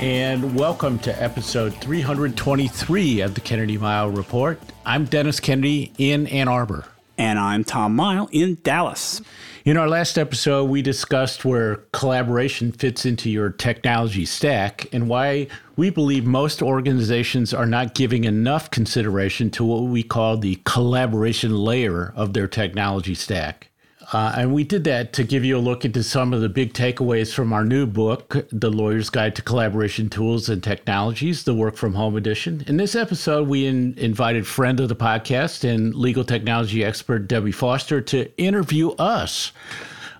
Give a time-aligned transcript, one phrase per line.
[0.00, 4.58] And welcome to episode 323 of the Kennedy Mighell Report.
[4.86, 6.86] I'm Dennis Kennedy in Ann Arbor.
[7.18, 9.20] And I'm Tom Mighell in Dallas.
[9.66, 15.48] In our last episode, we discussed where collaboration fits into your technology stack and why
[15.76, 21.54] we believe most organizations are not giving enough consideration to what we call the collaboration
[21.54, 23.69] layer of their technology stack.
[24.12, 26.72] Uh, and we did that to give you a look into some of the big
[26.72, 31.76] takeaways from our new book, The Lawyer's Guide to Collaboration Tools and Technologies, the Work
[31.76, 32.64] from Home Edition.
[32.66, 37.52] In this episode, we in, invited friend of the podcast and legal technology expert Debbie
[37.52, 39.52] Foster to interview us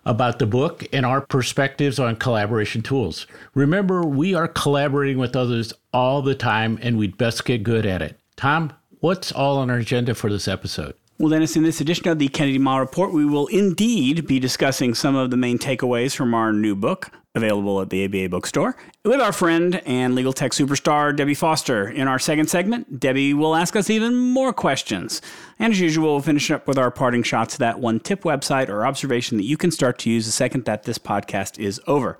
[0.05, 3.27] about the book and our perspectives on collaboration tools.
[3.55, 8.03] Remember, we are collaborating with others all the time, and we'd best get good at
[8.03, 8.17] it.
[8.37, 10.95] Tom, what's all on our agenda for this episode?
[11.21, 14.95] Well, Dennis, in this edition of the Kennedy Mighell Report, we will indeed be discussing
[14.95, 19.21] some of the main takeaways from our new book, available at the ABA bookstore, with
[19.21, 21.87] our friend and legal tech superstar, Debbie Foster.
[21.87, 25.21] In our second segment, Debbie will ask us even more questions.
[25.59, 28.87] And as usual, we'll finish up with our parting shots that one tip website or
[28.87, 32.19] observation that you can start to use the second that this podcast is over.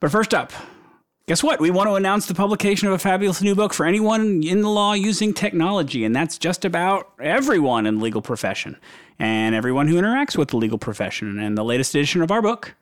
[0.00, 0.50] But first up,
[1.26, 1.58] Guess what?
[1.58, 4.68] We want to announce the publication of a fabulous new book for anyone in the
[4.68, 8.76] law using technology, and that's just about everyone in the legal profession
[9.18, 11.38] and everyone who interacts with the legal profession.
[11.38, 12.74] And the latest edition of our book,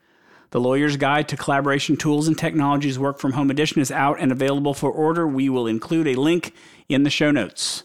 [0.50, 4.32] The Lawyer's Guide to Collaboration Tools and Technologies Work from Home Edition, is out and
[4.32, 5.24] available for order.
[5.24, 6.52] We will include a link
[6.88, 7.84] in the show notes.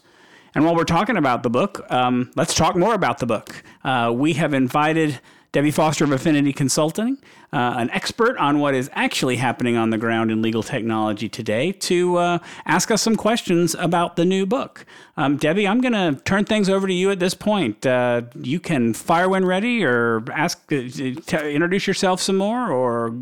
[0.56, 3.62] And while we're talking about the book, um, let's talk more about the book.
[3.84, 5.20] Uh, we have invited
[5.52, 7.16] Debbie Foster of Affinity Consulting,
[7.54, 11.72] uh, an expert on what is actually happening on the ground in legal technology today,
[11.72, 14.84] to uh, ask us some questions about the new book.
[15.16, 17.86] Um, Debbie, I'm going to turn things over to you at this point.
[17.86, 23.14] Uh, you can fire when ready, or ask, uh, t- introduce yourself some more, or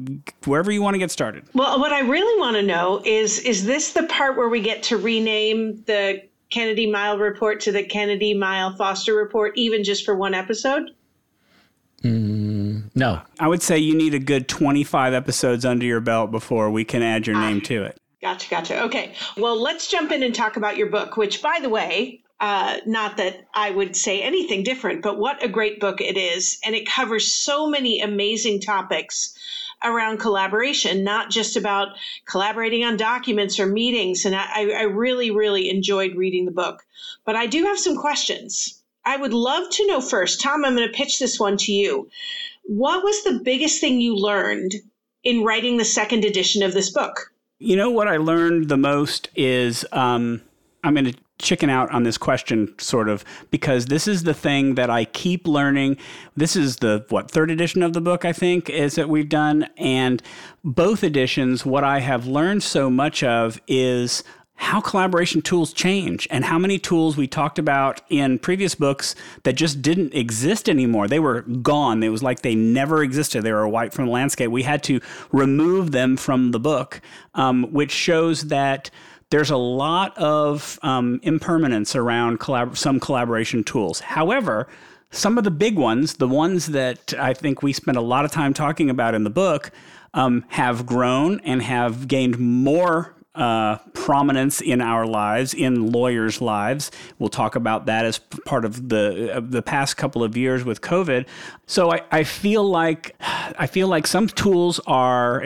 [0.44, 1.44] wherever you want to get started.
[1.54, 4.82] Well, what I really want to know is is this the part where we get
[4.84, 10.16] to rename the Kennedy Mighell report to the Kennedy Mighell Foster report, even just for
[10.16, 10.90] one episode?
[12.06, 13.20] Mm, no.
[13.38, 17.02] I would say you need a good 25 episodes under your belt before we can
[17.02, 17.98] add your name to it.
[18.22, 18.82] Gotcha, gotcha.
[18.84, 19.14] Okay.
[19.36, 23.16] Well, let's jump in and talk about your book, which, by the way, uh, not
[23.16, 26.58] that I would say anything different, but what a great book it is.
[26.64, 29.36] And it covers so many amazing topics
[29.82, 31.88] around collaboration, not just about
[32.26, 34.24] collaborating on documents or meetings.
[34.24, 36.84] And I, I really, really enjoyed reading the book.
[37.24, 38.75] But I do have some questions.
[39.06, 42.08] I would love to know first, Tom, I'm going to pitch this one to you.
[42.64, 44.74] What was the biggest thing you learned
[45.22, 47.32] in writing the second edition of this book?
[47.58, 50.42] You know what I learned the most is um,
[50.82, 54.74] I'm going to chicken out on this question sort of because this is the thing
[54.74, 55.98] that I keep learning.
[56.36, 59.68] This is the what third edition of the book I think is that we've done
[59.76, 60.22] and
[60.64, 64.24] both editions what I have learned so much of is
[64.56, 69.52] how collaboration tools change and how many tools we talked about in previous books that
[69.52, 71.06] just didn't exist anymore.
[71.08, 72.02] They were gone.
[72.02, 73.42] It was like they never existed.
[73.42, 74.50] They were wiped from the landscape.
[74.50, 75.00] We had to
[75.30, 77.00] remove them from the book,
[77.34, 78.90] um, which shows that
[79.30, 84.00] there's a lot of um, impermanence around collab- some collaboration tools.
[84.00, 84.68] However,
[85.10, 88.30] some of the big ones, the ones that I think we spent a lot of
[88.30, 89.70] time talking about in the book,
[90.14, 96.90] um, have grown and have gained more uh, prominence in our lives, in lawyers' lives.
[97.18, 101.26] We'll talk about that as part of the the past couple of years with COVID.
[101.66, 105.44] So I, I feel like I feel like some tools are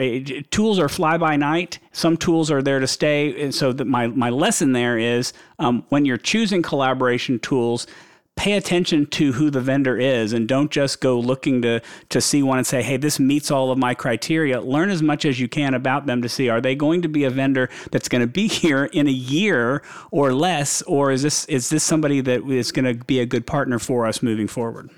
[0.51, 1.79] tools are fly by night.
[1.91, 3.41] Some tools are there to stay.
[3.41, 7.87] And so that my my lesson there is um, when you're choosing collaboration tools
[8.35, 12.41] pay attention to who the vendor is and don't just go looking to to see
[12.41, 14.61] one and say hey this meets all of my criteria.
[14.61, 17.23] Learn as much as you can about them to see are they going to be
[17.23, 21.45] a vendor that's going to be here in a year or less or is this
[21.45, 24.89] is this somebody that is going to be a good partner for us moving forward?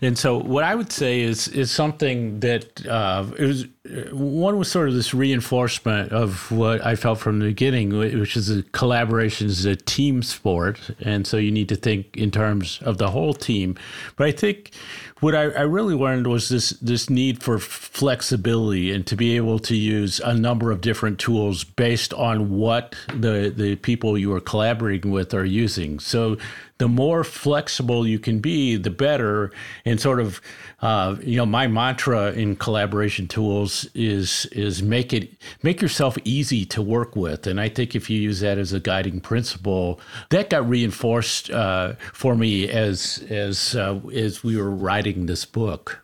[0.00, 3.66] And so, what I would say is is something that uh, it was
[4.12, 8.50] one was sort of this reinforcement of what I felt from the beginning, which is
[8.50, 12.98] a collaboration is a team sport, and so you need to think in terms of
[12.98, 13.76] the whole team.
[14.16, 14.72] But I think
[15.20, 19.58] what I, I, really learned was this this need for flexibility and to be able
[19.60, 24.40] to use a number of different tools based on what the the people you are
[24.40, 26.00] collaborating with are using.
[26.00, 26.36] So
[26.78, 29.50] the more flexible you can be, the better.
[29.84, 30.40] And sort of,
[30.82, 35.32] uh, you know, my mantra in collaboration tools is is make it
[35.62, 37.46] make yourself easy to work with.
[37.46, 40.00] And I think if you use that as a guiding principle,
[40.30, 46.00] that got reinforced uh, for me as as uh, as we were writing this book.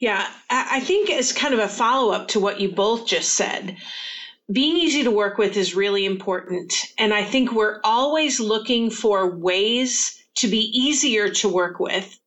[0.00, 3.76] Yeah, I think as kind of a follow up to what you both just said,
[4.52, 6.74] being easy to work with is really important.
[6.98, 12.18] And I think we're always looking for ways to be easier to work with.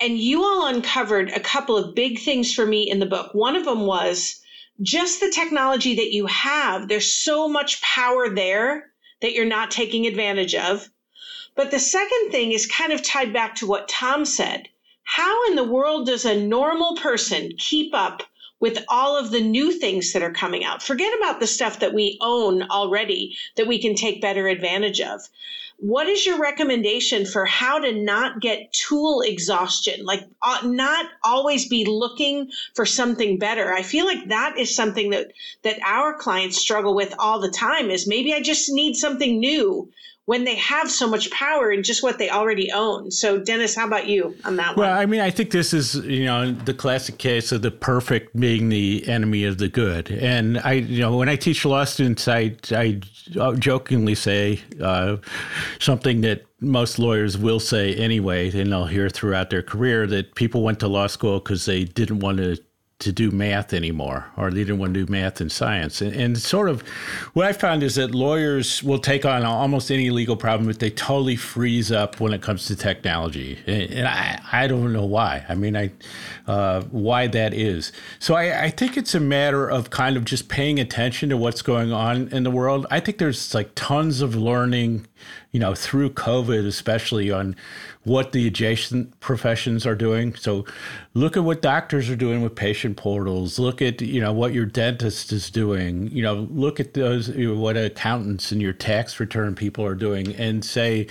[0.00, 3.34] And you all uncovered a couple of big things for me in the book.
[3.34, 4.40] One of them was
[4.82, 6.88] just the technology that you have.
[6.88, 10.88] There's so much power there that you're not taking advantage of.
[11.54, 14.68] But the second thing is kind of tied back to what Tom said.
[15.02, 18.22] How in the world does a normal person keep up
[18.58, 20.82] with all of the new things that are coming out.
[20.82, 25.28] Forget about the stuff that we own already that we can take better advantage of.
[25.78, 30.04] What is your recommendation for how to not get tool exhaustion?
[30.04, 33.74] Like, uh, not always be looking for something better.
[33.74, 35.32] I feel like that is something that
[35.62, 37.90] that our clients struggle with all the time.
[37.90, 39.90] Is maybe I just need something new
[40.26, 43.10] when they have so much power in just what they already own.
[43.10, 44.86] So, Dennis, how about you on that one?
[44.86, 48.38] Well, I mean, I think this is you know the classic case of the perfect
[48.38, 50.10] being the enemy of the good.
[50.10, 53.00] And I, you know, when I teach law students, I I
[53.58, 55.16] jokingly say uh,
[55.78, 60.62] something that most lawyers will say anyway, and they'll hear throughout their career that people
[60.62, 62.56] went to law school because they didn't want to
[62.98, 66.00] to do math anymore, or they didn't want to do math and science.
[66.00, 66.80] And, and, sort of
[67.34, 70.88] what I found is that lawyers will take on almost any legal problem, but they
[70.88, 73.58] totally freeze up when it comes to technology.
[73.66, 75.44] And, and I, I don't know why.
[75.46, 75.90] I mean, I
[76.46, 77.92] uh, why that is.
[78.18, 81.60] So I, I think it's a matter of kind of just paying attention to what's
[81.60, 82.86] going on in the world.
[82.90, 85.06] I think there's like tons of learning
[85.56, 87.56] you know, through COVID, especially on
[88.04, 90.34] what the adjacent professions are doing.
[90.34, 90.66] So
[91.16, 93.58] look at what doctors are doing with patient portals.
[93.58, 96.10] Look at, you know, what your dentist is doing.
[96.12, 99.94] You know, look at those, you know, what accountants and your tax return people are
[99.94, 101.06] doing and say,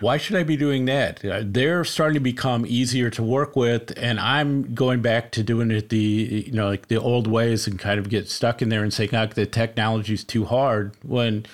[0.00, 1.24] why should I be doing that?
[1.24, 3.94] Uh, they're starting to become easier to work with.
[3.96, 7.78] And I'm going back to doing it the, you know, like the old ways and
[7.78, 10.92] kind of get stuck in there and saying, oh, the technology is too hard.
[11.02, 11.46] When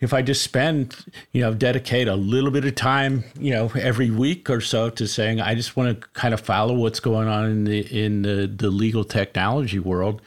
[0.00, 0.96] if I just spend,
[1.30, 5.06] you know, dedicate a little bit of time, you know, every week or so to
[5.06, 8.46] saying I just want to kind of follow what's going on in the in the,
[8.46, 10.22] the legal technology world,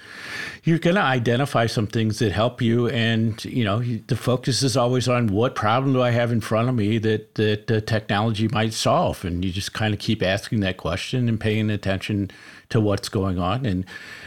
[0.63, 2.87] you're going to identify some things that help you.
[2.89, 6.69] And you know, the focus is always on what problem do I have in front
[6.69, 10.59] of me that that the technology might solve, and you just kind of keep asking
[10.61, 12.31] that question and paying attention
[12.69, 13.65] to what's going on.
[13.65, 13.85] And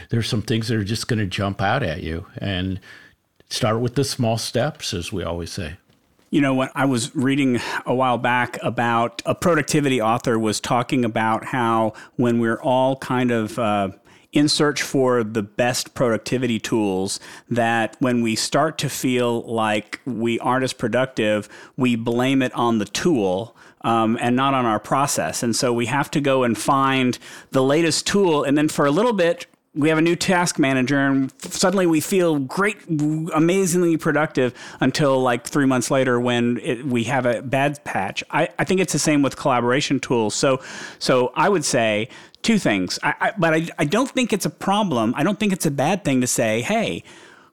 [0.09, 2.79] there's some things that are just going to jump out at you and
[3.49, 5.77] start with the small steps, as we always say.
[6.33, 11.05] You know, when I was reading a while back about a productivity author was talking
[11.05, 13.89] about how when we're all kind of uh,
[14.31, 17.19] in search for the best productivity tools,
[17.51, 21.47] that when we start to feel like we aren't as productive,
[21.77, 23.55] we blame it on the tool.
[23.85, 25.43] Um, and not on our process.
[25.43, 27.19] And so we have to go and find
[27.51, 28.45] the latest tool.
[28.45, 31.99] And then for a little bit, we have a new task manager and suddenly we
[31.99, 32.77] feel great
[33.33, 38.23] amazingly productive until like three months later when it, we have a bad patch.
[38.29, 40.35] I, I think it's the same with collaboration tools.
[40.35, 40.61] So
[40.99, 42.09] so i would say
[42.43, 42.99] two things.
[43.01, 45.13] I, I, but I, I don't think it's a problem.
[45.15, 47.03] I don't think it's a bad thing to say hey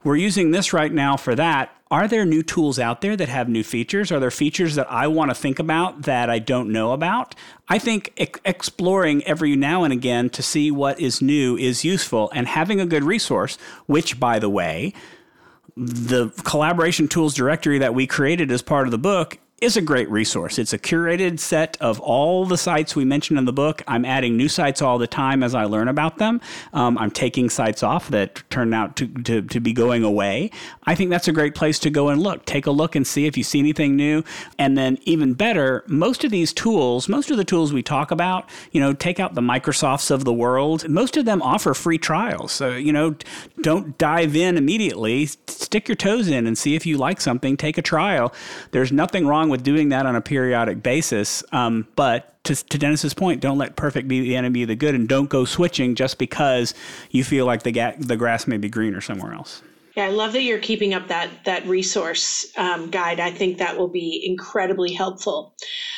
[0.03, 3.49] we're using this right now for that are there new tools out there that have
[3.49, 4.13] new features?
[4.13, 7.35] Are there features that I want to think about that I don't know about?
[7.69, 12.31] I think e- exploring every now and again to see what is new is useful,
[12.33, 14.93] and having a good resource, which, by the way,
[15.77, 20.11] the collaboration tools directory that we created as part of the book is a great
[20.11, 20.59] resource.
[20.59, 23.83] It's a curated set of all the sites we mentioned in the book.
[23.87, 26.41] I'm adding new sites all the time as I learn about them.
[26.73, 30.51] Um, I'm taking sites off that turn out to, to, to, be going away.
[30.85, 32.47] I think that's a great place to go and look.
[32.47, 34.25] Take a look and see if you see anything new.
[34.59, 38.49] And then, even better, most of these tools, most of the tools we talk about,
[38.73, 42.53] you know, take out the Microsofts of the world, most of them offer free trials.
[42.53, 43.15] So, you know,
[43.61, 45.27] don't dive in immediately.
[45.27, 47.59] Stick your toes in and see if you like something.
[47.59, 48.33] Take a trial.
[48.71, 51.45] There's nothing wrong with doing that on a periodic basis.
[51.53, 54.95] Um, but to, to Dennis's point, don't let perfect be the enemy of the good,
[54.95, 56.75] and don't go switching just because
[57.11, 59.63] you feel like the ga- the grass may be greener somewhere else.
[59.97, 63.21] Yeah, I love that you're keeping up that that resource um, guide.
[63.21, 65.55] I think that will be incredibly helpful.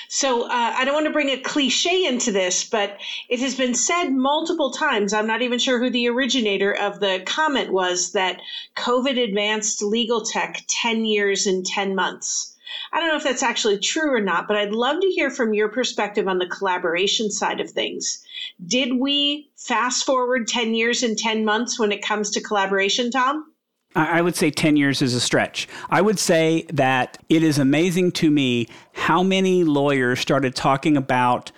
[0.09, 3.75] So uh, I don't want to bring a cliche into this, but it has been
[3.75, 5.13] said multiple times.
[5.13, 8.41] I'm not even sure who the originator of the comment was that
[8.77, 12.52] COVID advanced legal tech 10 years in 10 months.
[12.93, 15.55] I don't know if that's actually true or not, but I'd love to hear from
[15.55, 18.25] your perspective on the collaboration side of things.
[18.67, 23.47] Did we fast forward 10 years and 10 months when it comes to collaboration, Tom?
[23.95, 25.69] I would say 10 years is a stretch.
[25.91, 31.53] I would say that it is amazing to me how many lawyers started talking about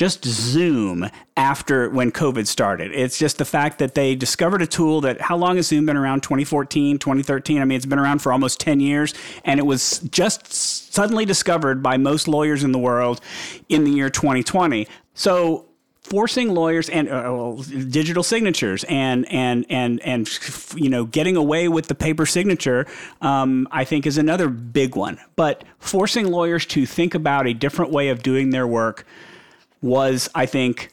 [0.00, 2.90] just Zoom after when COVID started.
[2.90, 5.98] It's just the fact that they discovered a tool that how long has Zoom been
[5.98, 6.22] around?
[6.22, 7.60] 2014, 2013.
[7.60, 9.12] I mean, it's been around for almost 10 years
[9.44, 13.20] and it was just suddenly discovered by most lawyers in the world
[13.68, 14.88] in the year 2020.
[15.12, 15.66] So
[16.04, 17.56] forcing lawyers and uh,
[17.90, 20.30] digital signatures and and and and
[20.76, 22.86] you know getting away with the paper signature
[23.20, 27.92] um, I think is another big one but forcing lawyers to think about a different
[27.92, 29.04] way of doing their work
[29.82, 30.92] was I think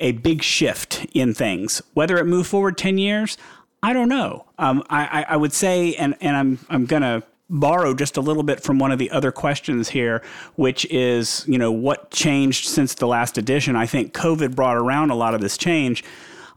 [0.00, 3.36] a big shift in things whether it moved forward 10 years
[3.82, 8.16] I don't know um, I, I would say and and I'm I'm gonna borrow just
[8.16, 10.22] a little bit from one of the other questions here,
[10.56, 13.76] which is, you know, what changed since the last edition?
[13.76, 16.04] I think COVID brought around a lot of this change.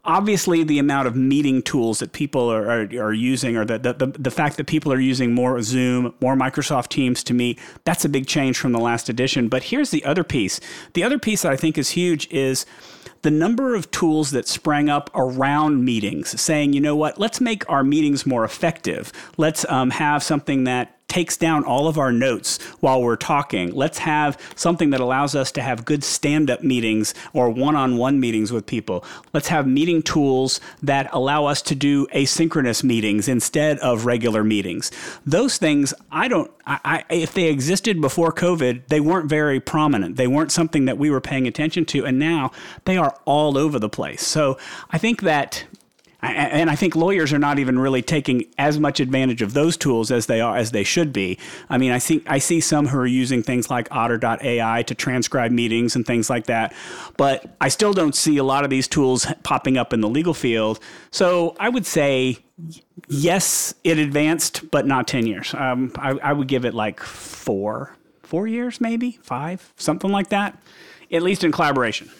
[0.04, 4.06] Obviously, the amount of meeting tools that people are, are, are using, or the, the,
[4.18, 8.08] the fact that people are using more Zoom, more Microsoft Teams to meet, that's a
[8.08, 9.48] big change from the last edition.
[9.48, 10.58] But here's the other piece.
[10.94, 12.66] The other piece that I think is huge is
[13.22, 17.68] the number of tools that sprang up around meetings saying, you know what, let's make
[17.70, 19.12] our meetings more effective.
[19.36, 23.70] Let's um, have something that takes down all of our notes while we're talking.
[23.74, 27.98] Let's have something that allows us to have good stand up meetings or one on
[27.98, 29.04] one meetings with people.
[29.34, 34.90] Let's have meeting tools that allow us to do asynchronous meetings instead of regular meetings.
[35.26, 40.16] Those things, I don't, I, I, if they existed before COVID, they weren't very prominent.
[40.16, 42.06] They weren't something that we were paying attention to.
[42.06, 42.52] And now
[42.86, 44.26] they are all over the place.
[44.26, 44.56] So
[44.90, 45.66] I think that
[46.22, 50.12] and I think lawyers are not even really taking as much advantage of those tools
[50.12, 51.38] as they are as they should be.
[51.68, 55.50] I mean, I think I see some who are using things like Otter.ai to transcribe
[55.50, 56.74] meetings and things like that,
[57.16, 60.34] but I still don't see a lot of these tools popping up in the legal
[60.34, 60.78] field.
[61.10, 62.38] So I would say
[63.08, 65.54] yes, it advanced, but not ten years.
[65.54, 70.56] Um, I, I would give it like four, four years, maybe five, something like that,
[71.10, 72.10] at least in collaboration.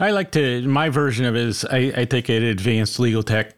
[0.00, 3.54] I like to, my version of it is I, I think it advanced legal tech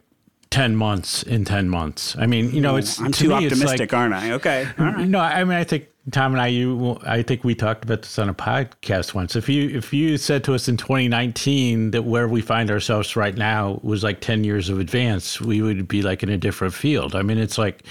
[0.50, 2.16] 10 months in 10 months.
[2.18, 4.32] I mean, you know, it's I'm to too me, optimistic, like, aren't I?
[4.32, 4.66] Okay.
[4.78, 5.06] All right.
[5.06, 8.18] No, I mean, I think Tom and I, you, I think we talked about this
[8.18, 9.36] on a podcast once.
[9.36, 13.36] If you, if you said to us in 2019 that where we find ourselves right
[13.36, 17.14] now was like 10 years of advance, we would be like in a different field.
[17.14, 17.84] I mean, it's like,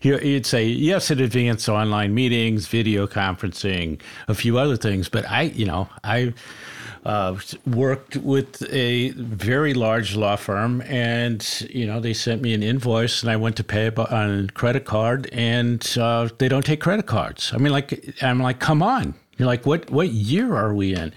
[0.00, 5.42] you'd say, yes, it advanced online meetings, video conferencing, a few other things, but I,
[5.42, 6.32] you know, I,
[7.04, 12.62] uh, worked with a very large law firm, and you know they sent me an
[12.62, 17.06] invoice, and I went to pay on credit card, and uh, they don't take credit
[17.06, 17.52] cards.
[17.52, 21.12] I mean, like I'm like, come on, you're like, what what year are we in?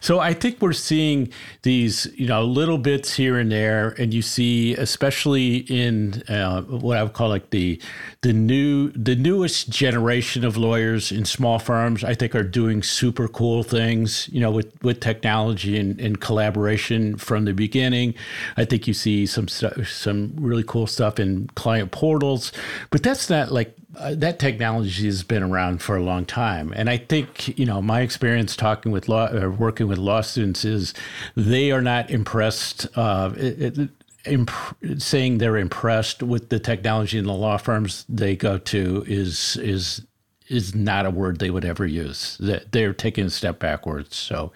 [0.00, 4.20] So I think we're seeing these, you know, little bits here and there, and you
[4.20, 7.80] see, especially in uh, what I would call like the
[8.20, 12.04] the new the newest generation of lawyers in small firms.
[12.04, 17.16] I think are doing super cool things, you know, with with technology and, and collaboration
[17.16, 18.14] from the beginning.
[18.56, 22.52] I think you see some some really cool stuff in client portals,
[22.90, 26.88] but that's not like uh, that technology has been around for a long time, and
[26.88, 30.64] I think you know my experience talking with law, or uh, working with law students
[30.64, 30.94] is
[31.36, 32.86] they are not impressed.
[32.96, 33.90] Uh, it, it,
[34.24, 34.50] imp-
[34.98, 40.02] saying they're impressed with the technology in the law firms they go to is is
[40.48, 42.36] is not a word they would ever use.
[42.38, 44.16] That they're taking a step backwards.
[44.16, 44.52] So,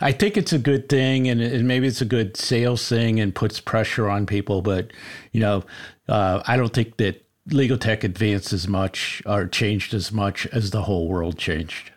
[0.00, 3.34] I think it's a good thing, and, and maybe it's a good sales thing, and
[3.34, 4.62] puts pressure on people.
[4.62, 4.92] But
[5.32, 5.64] you know,
[6.08, 10.70] uh, I don't think that legal tech advanced as much or changed as much as
[10.70, 11.90] the whole world changed.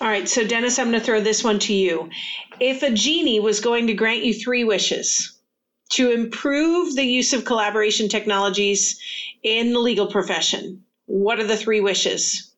[0.00, 2.08] All right, so Dennis, I'm going to throw this one to you.
[2.58, 5.38] If a genie was going to grant you three wishes
[5.90, 8.98] to improve the use of collaboration technologies
[9.42, 12.54] in the legal profession, what are the three wishes?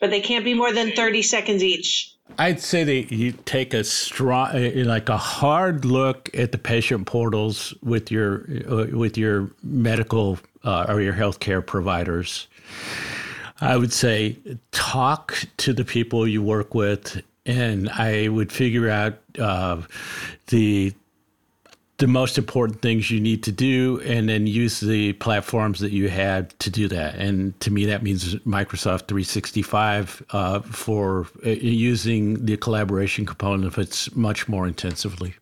[0.00, 2.14] But they can't be more than 30 seconds each.
[2.38, 7.74] I'd say that you take a strong, like a hard look at the patient portals
[7.82, 12.46] with your uh, with your medical uh, or your healthcare providers.
[13.60, 14.38] I would say
[14.70, 19.82] talk to the people you work with and I would figure out uh,
[20.48, 20.92] the
[21.96, 26.08] the most important things you need to do and then use the platforms that you
[26.08, 27.16] had to do that.
[27.16, 33.78] And to me, that means Microsoft 365 uh, for uh, using the collaboration component of
[33.78, 35.34] it much more intensively.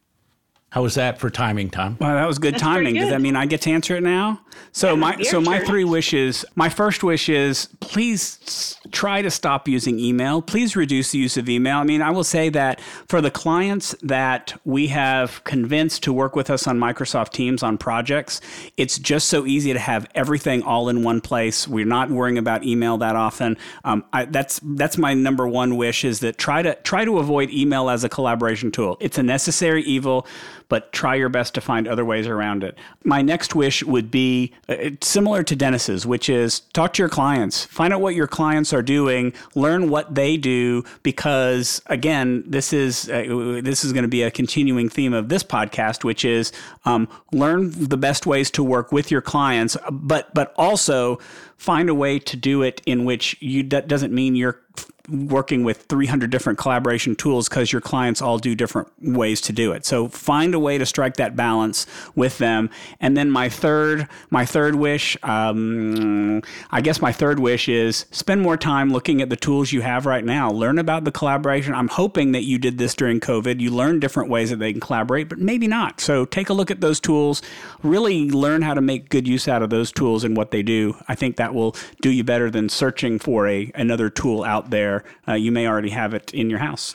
[0.71, 1.97] How was that for timing, Tom?
[2.01, 2.95] Well, that was good That's timing.
[2.95, 4.41] pretty Does that mean I get to answer it now?
[4.73, 5.67] So Yeah, my your so my turn.
[5.67, 6.45] three wishes.
[6.55, 10.43] My first wish is please try to stop using email.
[10.43, 11.79] Please reduce the use of email.
[11.79, 16.35] I mean, I will say that for the clients that we have convinced to work
[16.37, 18.41] with us on Microsoft Teams on projects,
[18.77, 21.67] it's just so easy to have everything all in one place.
[21.69, 23.57] We're not worrying about email that often.
[23.85, 27.51] Um, I, that's that's my number one wish is that try to try to avoid
[27.51, 28.97] email as a collaboration tool.
[29.01, 30.27] It's a necessary evil,
[30.69, 32.77] but try your best to find other ways around it.
[33.05, 37.65] My next wish would be uh, similar to Dennis's, which is talk to your clients,
[37.65, 43.09] find out what your clients are doing, learn what they do, because again, this is
[43.09, 46.53] uh, this is going to be a continuing theme of this podcast, which is
[46.85, 51.19] um, learn the best ways to work with your clients, but but also
[51.57, 54.61] find a way to do it in which you that doesn't mean you're
[55.09, 59.73] working with 300 different collaboration tools because your clients all do different ways to do
[59.73, 59.85] it.
[59.85, 62.71] So find a way to strike that balance with them.
[63.01, 68.43] And then my third, my third wish, um, I guess my third wish is spend
[68.43, 70.51] more time looking at the tools you have right now.
[70.51, 71.75] Learn about the collaboration.
[71.75, 73.61] I'm hoping that you did this during COVID.
[73.61, 76.01] You learned different ways that they can collaborate, but maybe not.
[76.01, 77.43] So take a look at those tools.
[77.83, 80.97] Really learn how to make good use out of those tools and what they do.
[81.09, 84.96] I think that will do you better than searching for a another tool out there.
[85.27, 86.95] Uh, you may already have it in your house.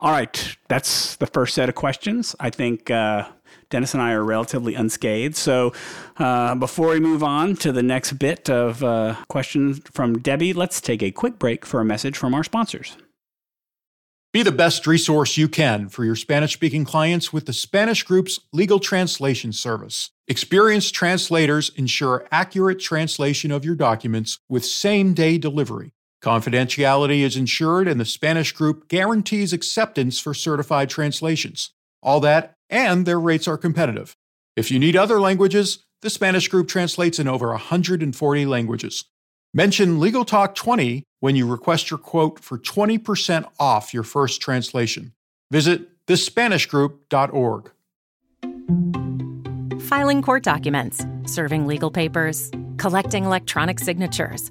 [0.00, 2.36] All right, that's the first set of questions.
[2.38, 3.28] I think uh,
[3.70, 5.36] Dennis and I are relatively unscathed.
[5.36, 5.72] So
[6.18, 10.80] uh, before we move on to the next bit of uh, questions from Debbie, let's
[10.80, 12.96] take a quick break for a message from our sponsors.
[14.32, 18.38] Be the best resource you can for your Spanish speaking clients with the Spanish Group's
[18.52, 20.10] legal translation service.
[20.28, 25.92] Experienced translators ensure accurate translation of your documents with same day delivery.
[26.22, 31.72] Confidentiality is ensured, and the Spanish Group guarantees acceptance for certified translations.
[32.02, 34.16] All that, and their rates are competitive.
[34.56, 39.04] If you need other languages, the Spanish Group translates in over 140 languages.
[39.54, 45.12] Mention Legal Talk 20 when you request your quote for 20% off your first translation.
[45.50, 47.70] Visit thespanishgroup.org.
[49.82, 54.50] Filing court documents, serving legal papers, collecting electronic signatures,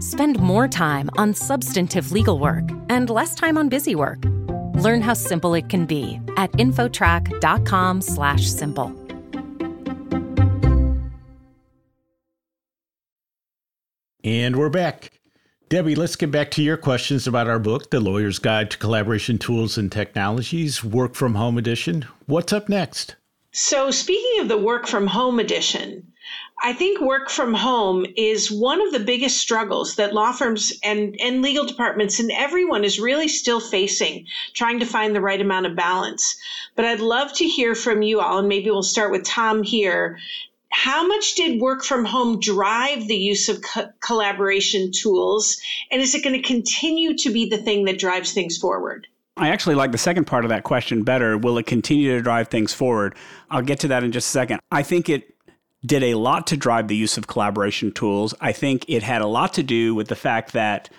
[0.00, 4.24] Spend more time on substantive legal work and less time on busy work.
[4.74, 9.04] Learn how simple it can be at infotrack.com/simple.
[14.24, 15.12] And we're back.
[15.68, 19.38] Debbie, let's get back to your questions about our book, The Lawyer's Guide to Collaboration
[19.38, 22.06] Tools and Technologies, Work from Home Edition.
[22.26, 23.16] What's up next?
[23.52, 26.07] So, speaking of the work from home edition,
[26.62, 31.16] I think work from home is one of the biggest struggles that law firms and,
[31.20, 35.66] and legal departments and everyone is really still facing, trying to find the right amount
[35.66, 36.36] of balance.
[36.74, 40.18] But I'd love to hear from you all, and maybe we'll start with Tom here.
[40.70, 45.60] How much did work from home drive the use of co- collaboration tools?
[45.90, 49.06] And is it going to continue to be the thing that drives things forward?
[49.36, 51.38] I actually like the second part of that question better.
[51.38, 53.14] Will it continue to drive things forward?
[53.50, 54.60] I'll get to that in just a second.
[54.72, 55.37] I think it
[55.84, 58.34] did a lot to drive the use of collaboration tools.
[58.40, 60.90] I think it had a lot to do with the fact that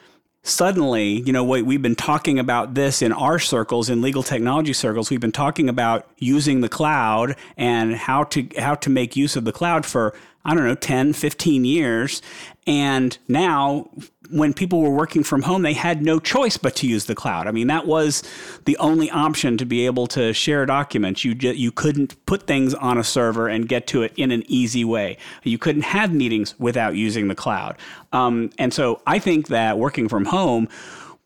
[0.43, 4.73] suddenly, you know, we, we've been talking about this in our circles, in legal technology
[4.73, 5.09] circles.
[5.09, 9.45] We've been talking about using the cloud and how to how to make use of
[9.45, 10.15] the cloud for
[10.45, 12.21] I don't know 10, 15 years.
[12.65, 13.89] And now
[14.29, 17.47] when people were working from home, they had no choice but to use the cloud.
[17.47, 18.23] I mean, that was
[18.65, 21.25] the only option to be able to share documents.
[21.25, 24.43] You ju- you couldn't put things on a server and get to it in an
[24.47, 25.17] easy way.
[25.43, 27.77] You couldn't have meetings without using the cloud.
[28.13, 30.67] Um, and so I think that working from home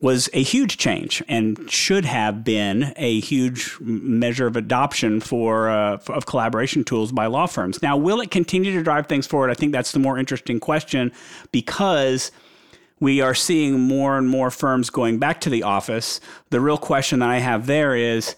[0.03, 5.97] was a huge change and should have been a huge measure of adoption for uh,
[6.09, 7.81] of collaboration tools by law firms.
[7.81, 9.49] Now, will it continue to drive things forward?
[9.49, 11.13] I think that's the more interesting question
[11.53, 12.31] because
[13.03, 16.21] we are seeing more and more firms going back to the office.
[16.51, 18.37] The real question that I have there is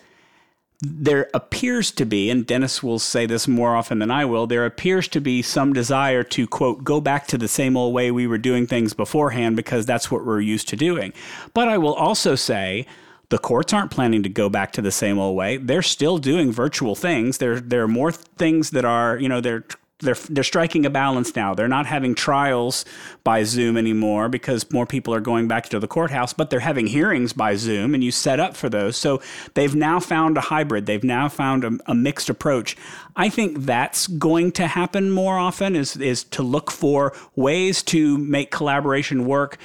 [0.81, 4.65] there appears to be, and Dennis will say this more often than I will, there
[4.65, 8.25] appears to be some desire to, quote, go back to the same old way we
[8.25, 11.13] were doing things beforehand because that's what we're used to doing.
[11.53, 12.87] But I will also say,
[13.29, 15.57] the courts aren't planning to go back to the same old way.
[15.57, 17.37] They're still doing virtual things.
[17.37, 19.65] There, there are more things that are, you know, they're
[19.99, 21.55] they're they're striking a balance now.
[21.55, 22.83] They're not having trials
[23.23, 26.87] by Zoom anymore because more people are going back to the courthouse, but they're having
[26.87, 28.97] hearings by Zoom and you set up for those.
[28.97, 29.21] So
[29.53, 30.85] they've now found a hybrid.
[30.85, 32.75] They've now found a, a mixed approach.
[33.15, 38.17] I think that's going to happen more often is is to look for ways to
[38.17, 39.57] make collaboration work.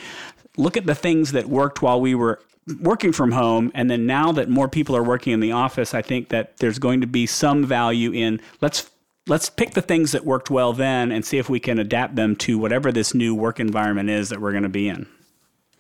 [0.56, 2.40] Look at the things that worked while we were
[2.80, 6.02] working from home and then now that more people are working in the office i
[6.02, 8.90] think that there's going to be some value in let's
[9.30, 12.34] let's pick the things that worked well then and see if we can adapt them
[12.34, 15.06] to whatever this new work environment is that we're going to be in.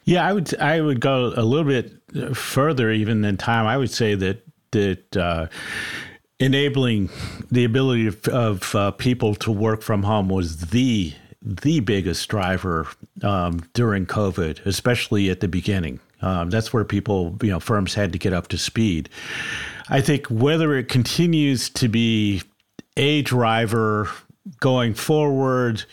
[0.04, 3.66] Yeah, I would I would go a little bit further even than time.
[3.66, 5.48] I would say that that uh,
[6.38, 7.10] enabling
[7.50, 12.86] the ability of, of uh, people to work from home was the the biggest driver
[13.22, 16.00] um, during COVID, especially at the beginning.
[16.22, 19.08] Um, that's where people, you know, firms had to get up to speed.
[19.88, 22.42] I think whether it continues to be
[23.00, 24.10] a driver
[24.60, 25.84] going forward,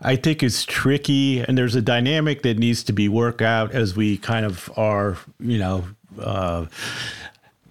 [0.00, 1.40] I think is tricky.
[1.40, 5.18] And there's a dynamic that needs to be worked out as we kind of are,
[5.38, 5.84] you know,
[6.18, 6.66] uh,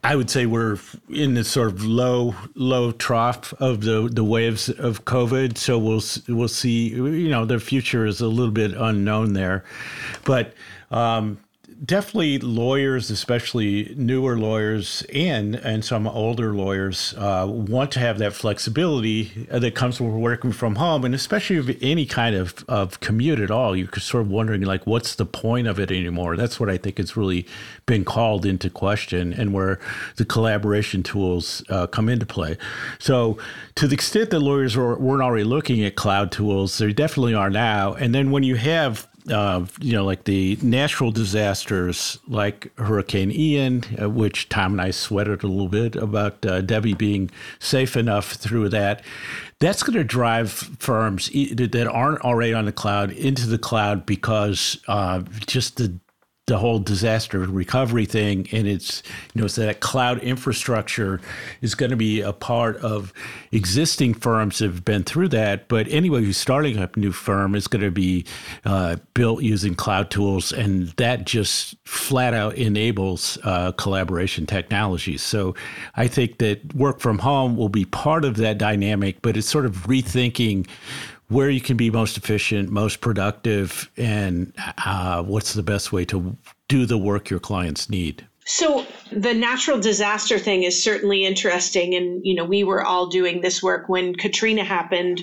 [0.03, 0.77] I would say we're
[1.09, 5.57] in this sort of low low trough of the the waves of COVID.
[5.57, 6.89] So we'll we'll see.
[6.89, 9.63] You know, the future is a little bit unknown there,
[10.25, 10.53] but
[10.91, 11.39] um,
[11.83, 18.33] definitely lawyers, especially newer lawyers and and some older lawyers, uh, want to have that
[18.33, 23.39] flexibility that comes with working from home, and especially if any kind of, of commute
[23.39, 23.75] at all.
[23.75, 26.37] You're sort of wondering like, what's the point of it anymore?
[26.37, 27.45] That's what I think has really
[27.85, 29.79] been called into question, and where
[30.15, 32.57] the collaboration tools uh, come into play.
[32.99, 33.37] So,
[33.75, 37.49] to the extent that lawyers were, weren't already looking at cloud tools, they definitely are
[37.49, 37.93] now.
[37.93, 43.83] And then when you have uh, you know, like the natural disasters like Hurricane Ian,
[44.01, 48.33] uh, which Tom and I sweated a little bit about uh, Debbie being safe enough
[48.33, 49.03] through that.
[49.59, 54.77] That's going to drive firms that aren't already on the cloud into the cloud because
[54.87, 55.97] uh, just the
[56.45, 59.01] the whole disaster recovery thing and it's
[59.33, 61.21] you know so that cloud infrastructure
[61.61, 63.13] is going to be a part of
[63.53, 65.69] existing firms that have been through that.
[65.69, 68.25] But anyway who's starting a new firm is going to be
[68.65, 75.21] uh, built using cloud tools and that just flat out enables uh, collaboration technologies.
[75.21, 75.55] So
[75.95, 79.65] i think that work from home will be part of that dynamic but it's sort
[79.65, 80.67] of rethinking
[81.29, 84.53] where you can be most efficient, most productive, and
[84.85, 86.35] uh, what's the best way to
[86.67, 88.27] do the work your clients need.
[88.45, 93.41] So the natural disaster thing is certainly interesting, and you know we were all doing
[93.41, 95.21] this work when Katrina happened.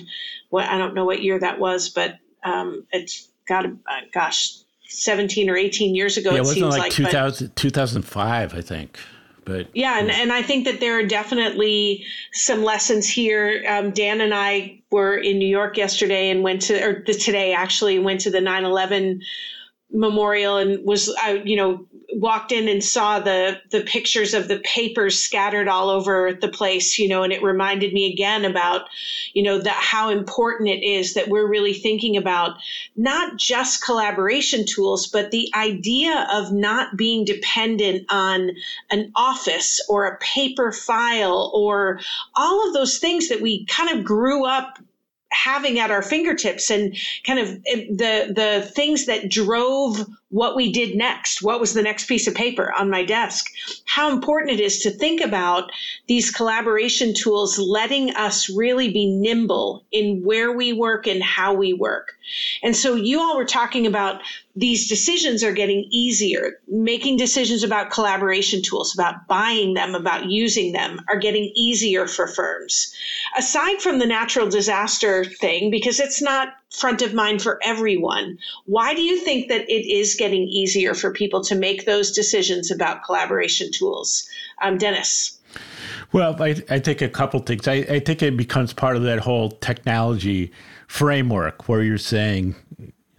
[0.49, 3.69] What I don't know what year that was, but um, it's got uh,
[4.11, 6.31] gosh, seventeen or eighteen years ago.
[6.31, 8.97] Yeah, it, it wasn't like, like 2000, 2005, I think.
[9.43, 13.63] But yeah, and, and I think that there are definitely some lessons here.
[13.67, 17.97] Um, Dan and I were in New York yesterday and went to, or today actually,
[17.99, 19.21] went to the 9 11
[19.93, 24.59] memorial and was I you know walked in and saw the the pictures of the
[24.59, 28.87] papers scattered all over the place you know and it reminded me again about
[29.33, 32.57] you know that how important it is that we're really thinking about
[32.95, 38.51] not just collaboration tools but the idea of not being dependent on
[38.89, 41.99] an office or a paper file or
[42.35, 44.77] all of those things that we kind of grew up
[45.31, 50.71] having at our fingertips and kind of eh, the the things that drove what we
[50.71, 53.45] did next what was the next piece of paper on my desk
[53.85, 55.71] how important it is to think about
[56.07, 61.73] these collaboration tools letting us really be nimble in where we work and how we
[61.73, 62.13] work
[62.63, 64.21] and so you all were talking about
[64.55, 66.59] these decisions are getting easier.
[66.67, 72.27] Making decisions about collaboration tools, about buying them, about using them are getting easier for
[72.27, 72.93] firms.
[73.37, 78.93] Aside from the natural disaster thing, because it's not front of mind for everyone, why
[78.95, 83.03] do you think that it is getting easier for people to make those decisions about
[83.03, 84.27] collaboration tools?
[84.61, 85.37] Um, Dennis.
[86.13, 87.67] Well, I, I think a couple things.
[87.67, 90.51] I, I think it becomes part of that whole technology
[90.87, 92.55] framework where you're saying,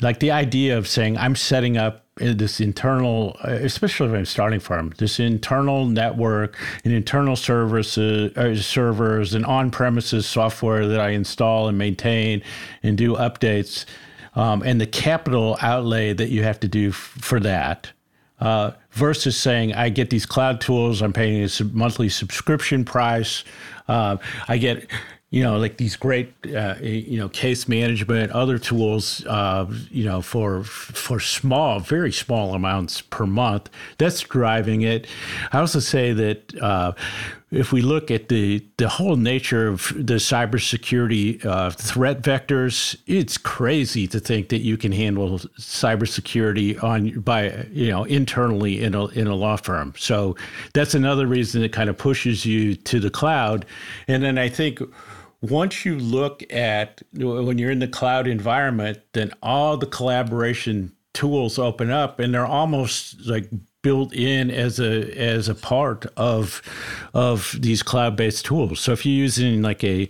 [0.02, 4.92] like the idea of saying, I'm setting up this internal, especially if I'm starting from
[4.98, 11.78] this internal network, an internal services, uh, servers, and on-premises software that I install and
[11.78, 12.42] maintain
[12.82, 13.86] and do updates,
[14.34, 17.90] um, and the capital outlay that you have to do f- for that.
[18.40, 23.44] uh, versus saying, I get these cloud tools, I'm paying a sub- monthly subscription price.
[23.86, 24.16] Uh,
[24.48, 24.90] I get
[25.32, 30.20] you know, like these great, uh, you know, case management, other tools, uh, you know,
[30.20, 33.70] for for small, very small amounts per month.
[33.96, 35.06] That's driving it.
[35.50, 36.92] I also say that uh,
[37.50, 43.38] if we look at the the whole nature of the cybersecurity uh, threat vectors, it's
[43.38, 49.06] crazy to think that you can handle cybersecurity on by you know internally in a
[49.06, 49.94] in a law firm.
[49.96, 50.36] So
[50.74, 53.64] that's another reason that kind of pushes you to the cloud.
[54.08, 54.82] And then I think
[55.42, 61.58] once you look at when you're in the cloud environment, then all the collaboration tools
[61.58, 63.50] open up and they're almost like
[63.82, 66.62] built in as a as a part of
[67.12, 68.80] of these cloud-based tools.
[68.80, 70.08] So if you're using like a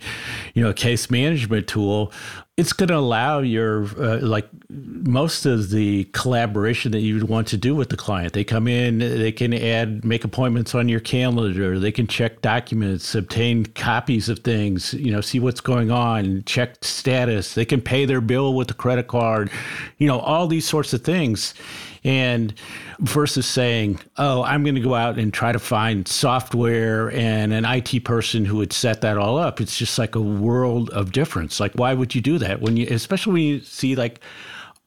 [0.53, 2.11] you know a case management tool,
[2.55, 7.47] it's going to allow your uh, like most of the collaboration that you would want
[7.47, 8.33] to do with the client.
[8.33, 11.79] They come in, they can add, make appointments on your calendar.
[11.79, 16.83] They can check documents, obtain copies of things, you know, see what's going on, check
[16.83, 17.55] status.
[17.55, 19.49] They can pay their bill with a credit card,
[19.97, 21.55] you know, all these sorts of things.
[22.05, 22.53] And
[22.99, 27.63] versus saying, oh, I'm going to go out and try to find software and an
[27.63, 29.61] IT person who would set that all up.
[29.61, 31.59] It's just like a world of difference.
[31.61, 34.19] Like, why would you do that when you, especially when you see like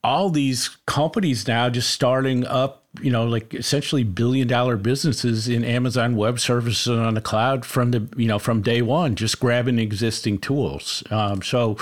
[0.03, 5.63] all these companies now just starting up you know, like essentially billion dollar businesses in
[5.63, 9.79] Amazon Web Services on the cloud from the, you know, from day one, just grabbing
[9.79, 11.03] existing tools.
[11.11, 11.77] Um, so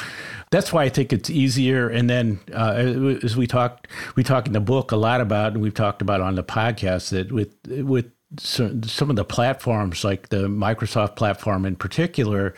[0.51, 1.89] that's why I think it's easier.
[1.89, 2.73] And then uh,
[3.23, 6.21] as we talked, we talk in the book a lot about, and we've talked about
[6.21, 11.75] on the podcast that with with some of the platforms, like the Microsoft platform in
[11.75, 12.53] particular,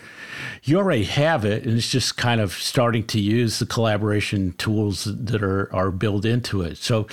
[0.63, 5.05] you already have it, and it's just kind of starting to use the collaboration tools
[5.05, 6.77] that are are built into it.
[6.77, 7.07] So,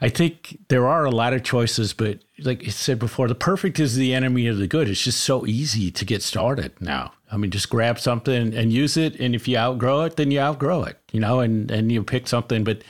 [0.00, 3.80] I think there are a lot of choices, but like I said before, the perfect
[3.80, 4.88] is the enemy of the good.
[4.88, 7.12] It's just so easy to get started now.
[7.32, 10.40] I mean, just grab something and use it, and if you outgrow it, then you
[10.40, 12.82] outgrow it, you know, and and you pick something, but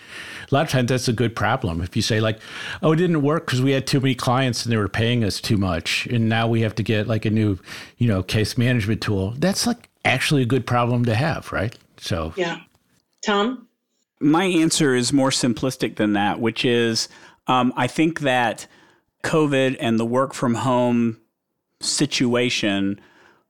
[0.54, 1.80] a lot of times that's a good problem.
[1.80, 2.38] If you say like,
[2.80, 5.40] "Oh, it didn't work because we had too many clients and they were paying us
[5.40, 7.58] too much, and now we have to get like a new,
[7.98, 11.76] you know, case management tool," that's like actually a good problem to have, right?
[11.96, 12.60] So yeah,
[13.26, 13.66] Tom.
[14.20, 17.08] My answer is more simplistic than that, which is
[17.48, 18.68] um, I think that
[19.24, 21.18] COVID and the work from home
[21.80, 23.00] situation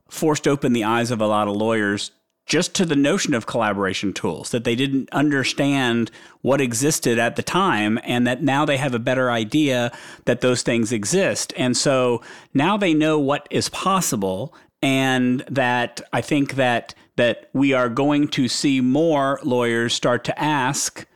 [0.09, 2.13] forced open the eyes of a lot of lawyers
[2.47, 6.11] just to the notion of collaboration tools, that they didn't understand
[6.43, 9.91] what existed at the time, and that now they have a better idea
[10.27, 11.53] that those things exist.
[11.57, 17.73] And so now they know what is possible, and that I think that that we
[17.73, 21.07] are going to see more lawyers start to ask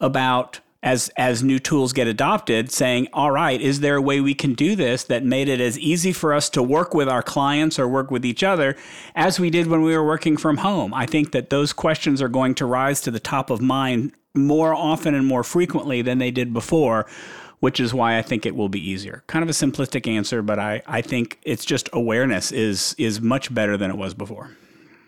[0.00, 4.34] about as as new tools get adopted saying all right is there a way we
[4.34, 7.76] can do this that made it as easy for us to work with our clients
[7.76, 8.76] or work with each other
[9.16, 12.28] as we did when we were working from home i think that those questions are
[12.28, 16.30] going to rise to the top of mind more often and more frequently than they
[16.30, 17.04] did before
[17.60, 19.24] which is why I think it will be easier.
[19.28, 23.52] Kind of a simplistic answer, but I, I think it's just awareness is is much
[23.52, 24.50] better than it was before.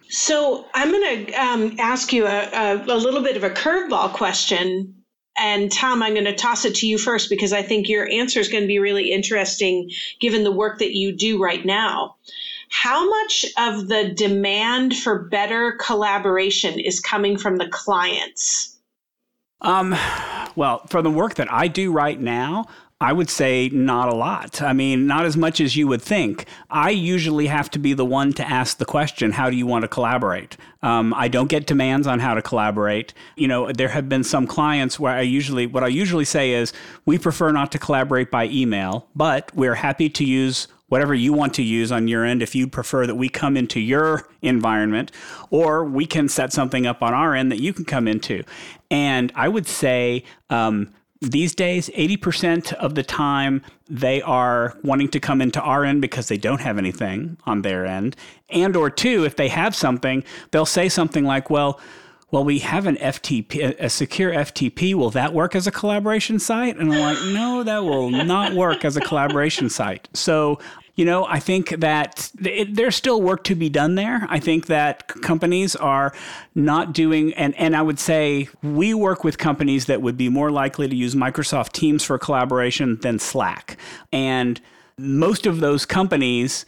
[0.09, 4.15] So I'm going to um, ask you a, a, a little bit of a curveball
[4.15, 4.98] question
[5.39, 8.41] and Tom, I'm going to toss it to you first because I think your answer
[8.41, 12.17] is going to be really interesting given the work that you do right now.
[12.71, 18.77] How much of the demand for better collaboration is coming from the clients?
[19.61, 19.97] Um,
[20.55, 22.67] well, from the work that I do right now,
[23.01, 24.61] I would say not a lot.
[24.61, 26.47] I mean, not as much as you would think.
[26.69, 29.83] I usually have to be the one to ask the question, how do you want
[29.83, 30.57] to collaborate?
[30.83, 33.15] Um, I don't get demands on how to collaborate.
[33.37, 36.73] You know, there have been some clients where I usually, what I usually say is,
[37.07, 41.55] we prefer not to collaborate by email, but we're happy to use whatever you want
[41.55, 45.13] to use on your end if you'd prefer that we come into your environment
[45.51, 48.43] or we can set something up on our end that you can come into
[48.91, 55.21] and i would say um, these days 80% of the time they are wanting to
[55.21, 58.15] come into our end because they don't have anything on their end.
[58.51, 61.81] And or two if they have something they'll say something like well
[62.31, 66.77] well we have an ftp a secure ftp will that work as a collaboration site?
[66.77, 70.09] And i'm like no that will not work as a collaboration site.
[70.15, 70.59] So
[70.99, 74.27] you know, I think that it, there's still work to be done there.
[74.29, 76.13] I think that companies are
[76.57, 80.51] not doing, and, and I would say we work with companies that would be more
[80.51, 83.77] likely to use Microsoft Teams for collaboration than Slack.
[84.13, 84.61] And
[84.99, 86.67] most of those companies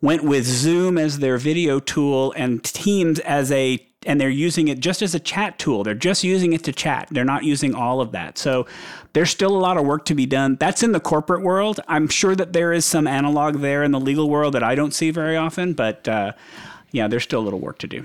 [0.00, 4.80] went with Zoom as their video tool and Teams as a and they're using it
[4.80, 5.84] just as a chat tool.
[5.84, 7.08] They're just using it to chat.
[7.12, 8.36] They're not using all of that.
[8.36, 8.66] So
[9.12, 10.56] there's still a lot of work to be done.
[10.56, 11.80] That's in the corporate world.
[11.88, 14.92] I'm sure that there is some analog there in the legal world that I don't
[14.92, 16.32] see very often, but uh,
[16.92, 18.04] yeah, there's still a little work to do.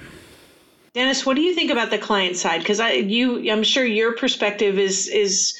[0.94, 2.60] Dennis, what do you think about the client side?
[2.60, 5.58] Because I, you, I'm sure your perspective is is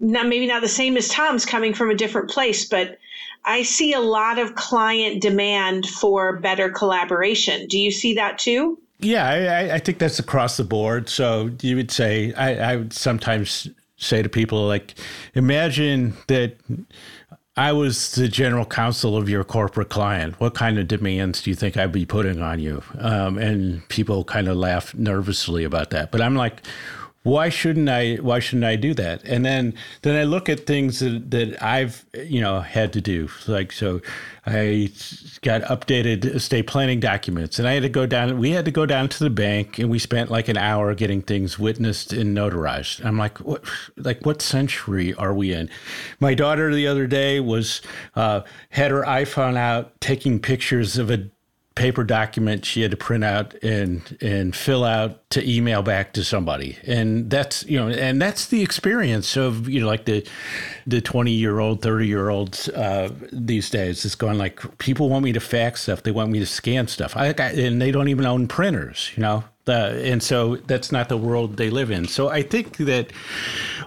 [0.00, 2.98] not maybe not the same as Tom's, coming from a different place, but
[3.44, 7.66] I see a lot of client demand for better collaboration.
[7.68, 8.78] Do you see that too?
[8.98, 11.08] Yeah, I, I think that's across the board.
[11.08, 13.68] So you would say I, I would sometimes
[14.02, 14.94] say to people like,
[15.34, 16.56] imagine that
[17.56, 20.40] I was the general counsel of your corporate client.
[20.40, 22.82] What kind of demands do you think I'd be putting on you?
[22.98, 26.10] Um, and people kind of laugh nervously about that.
[26.10, 26.62] But I'm like,
[27.24, 28.16] why shouldn't I?
[28.16, 29.22] Why shouldn't I do that?
[29.24, 33.28] And then then I look at things that, that I've you know had to do.
[33.46, 34.00] Like so,
[34.44, 34.90] I
[35.42, 38.38] got updated estate planning documents, and I had to go down.
[38.38, 41.22] We had to go down to the bank, and we spent like an hour getting
[41.22, 43.04] things witnessed and notarized.
[43.04, 43.64] I'm like, what?
[43.96, 45.70] Like what century are we in?
[46.18, 47.82] My daughter the other day was
[48.16, 51.30] uh, had her iPhone out taking pictures of a
[51.74, 56.24] paper document she had to print out and and fill out to email back to
[56.24, 56.76] somebody.
[56.86, 60.26] And that's you know and that's the experience of you know like the
[60.86, 64.04] the 20 year old 30 year olds uh, these days.
[64.04, 66.02] It's going like people want me to fax stuff.
[66.02, 67.16] They want me to scan stuff.
[67.16, 69.44] I, and they don't even own printers you know?
[69.66, 72.08] And so that's not the world they live in.
[72.08, 73.12] So i think that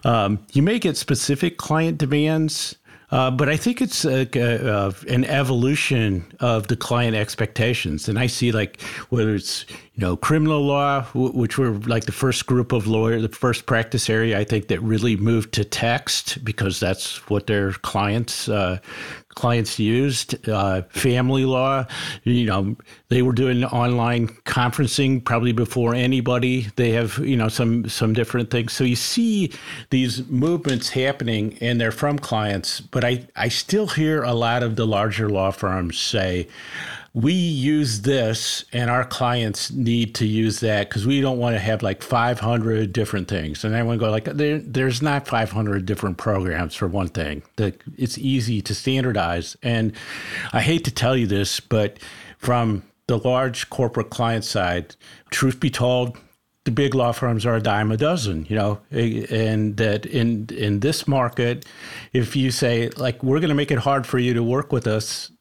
[0.03, 2.75] um, you may get specific client demands
[3.15, 8.27] uh, but I think it's a, a, an evolution of the client expectations, and I
[8.27, 12.87] see like whether it's you know criminal law, which were like the first group of
[12.87, 17.47] lawyers, the first practice area I think that really moved to text because that's what
[17.47, 18.79] their clients uh,
[19.35, 20.47] clients used.
[20.49, 21.85] Uh, family law,
[22.23, 22.75] you know,
[23.09, 26.67] they were doing online conferencing probably before anybody.
[26.75, 28.73] They have, you know, some some different things.
[28.73, 29.51] So you see
[29.89, 32.81] these movements happening, and they're from clients.
[32.81, 36.47] But I I still hear a lot of the larger law firms say
[37.15, 41.59] we use this and our clients need to use that because we don't want to
[41.59, 43.63] have like 500 different things.
[43.63, 47.41] And to go like there, there's not 500 different programs for one thing.
[47.55, 49.55] That it's easy to standardize.
[49.63, 49.93] And
[50.51, 51.99] i hate to tell you this but
[52.37, 54.95] from the large corporate client side
[55.29, 56.17] truth be told
[56.65, 60.79] the big law firms are a dime a dozen, you know, and that in in
[60.81, 61.63] this market,
[62.11, 64.87] if you say like we're going to make it hard for you to work with
[64.87, 65.31] us,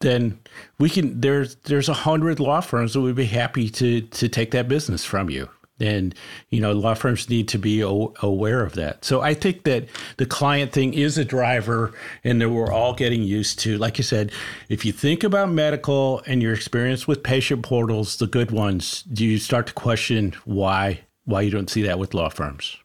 [0.00, 0.38] then
[0.78, 4.50] we can there's there's a hundred law firms that would be happy to to take
[4.52, 5.48] that business from you.
[5.80, 6.14] And
[6.50, 9.04] you know law firms need to be aware of that.
[9.04, 13.22] So i think that the client thing is a driver and that we're all getting
[13.22, 13.78] used to.
[13.78, 14.30] Like you said
[14.68, 19.24] if you think about medical and your experience with patient portals the good ones do
[19.24, 22.76] you start to question why why you don't see that with law firms?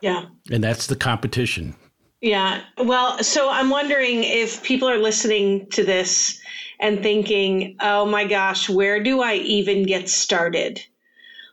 [0.00, 0.24] Yeah.
[0.50, 1.76] And that's the competition
[2.22, 6.42] yeah well so i'm wondering if people are listening to this
[6.82, 10.84] and thinking, oh my gosh, where do I even get started?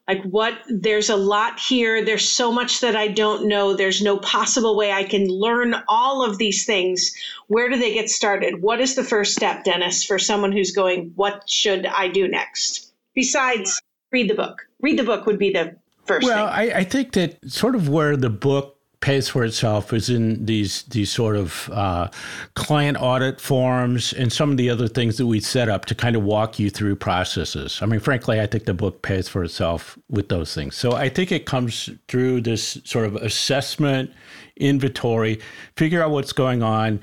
[0.08, 0.56] Like, what?
[0.68, 2.04] There's a lot here.
[2.04, 3.76] There's so much that I don't know.
[3.76, 7.14] There's no possible way I can learn all of these things.
[7.46, 8.64] Where do they get started?
[8.64, 12.92] What is the first step, Dennis, for someone who's going, what should I do next?
[13.14, 13.80] Besides,
[14.12, 14.66] read the book.
[14.82, 16.48] Read the book would be the first well.
[16.48, 20.84] I, I think that sort of where the book pays for itself is in these
[20.84, 22.10] these sort of uh,
[22.56, 26.16] client audit forms and some of the other things that we set up to kind
[26.16, 27.80] of walk you through processes.
[27.82, 30.76] I mean, frankly, I think the book pays for itself with those things.
[30.76, 34.12] So I think it comes through this sort of assessment,
[34.58, 35.40] inventory,
[35.78, 37.00] figure out what's going on,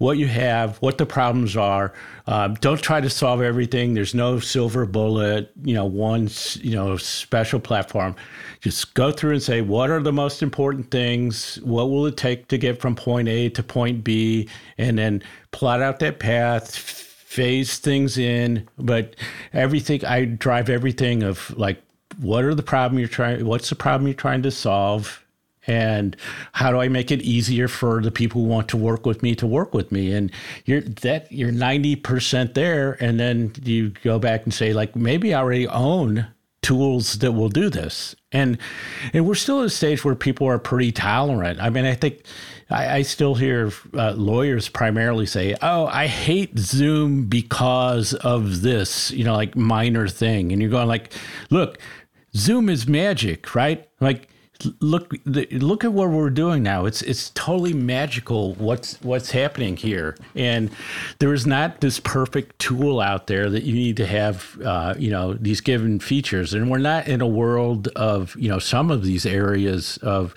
[0.00, 1.92] what you have, what the problems are.
[2.26, 3.92] Uh, don't try to solve everything.
[3.92, 8.16] There's no silver bullet, you know, one you know special platform.
[8.60, 11.56] Just go through and say what are the most important things?
[11.56, 14.48] What will it take to get from point a to point b?
[14.78, 18.66] And then plot out that path phase things in.
[18.78, 19.16] But
[19.52, 21.82] everything i drive everything of like
[22.20, 25.22] what are the problem you're trying what's the problem you're trying to solve
[25.70, 26.16] and
[26.50, 29.36] how do I make it easier for the people who want to work with me
[29.36, 30.12] to work with me?
[30.12, 30.32] And
[30.64, 35.32] you're that you're ninety percent there, and then you go back and say like maybe
[35.32, 36.26] I already own
[36.62, 38.16] tools that will do this.
[38.32, 38.58] And
[39.12, 41.60] and we're still at a stage where people are pretty tolerant.
[41.60, 42.24] I mean, I think
[42.68, 49.12] I, I still hear uh, lawyers primarily say, "Oh, I hate Zoom because of this,"
[49.12, 50.50] you know, like minor thing.
[50.50, 51.12] And you're going like,
[51.48, 51.78] "Look,
[52.34, 53.88] Zoom is magic, right?
[54.00, 54.29] Like."
[54.80, 56.84] Look look at what we're doing now.
[56.84, 60.16] It's it's totally magical what's what's happening here.
[60.34, 60.70] And
[61.18, 65.10] there is not this perfect tool out there that you need to have uh, you
[65.10, 66.54] know these given features.
[66.54, 70.34] And we're not in a world of you know some of these areas of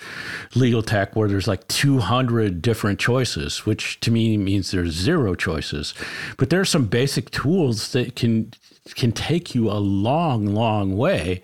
[0.56, 5.94] legal tech where there's like 200 different choices which to me means there's zero choices.
[6.38, 8.52] But there are some basic tools that can
[8.96, 11.42] can take you a long long way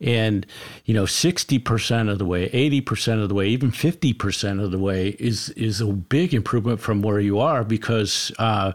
[0.00, 0.46] and,
[0.84, 5.10] you know, 60% of the way, 80% of the way, even 50% of the way
[5.18, 8.72] is, is a big improvement from where you are because uh,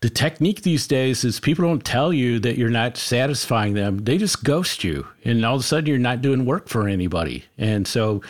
[0.00, 3.98] the technique these days is people don't tell you that you're not satisfying them.
[3.98, 5.06] They just ghost you.
[5.24, 7.44] And all of a sudden you're not doing work for anybody.
[7.58, 8.22] And so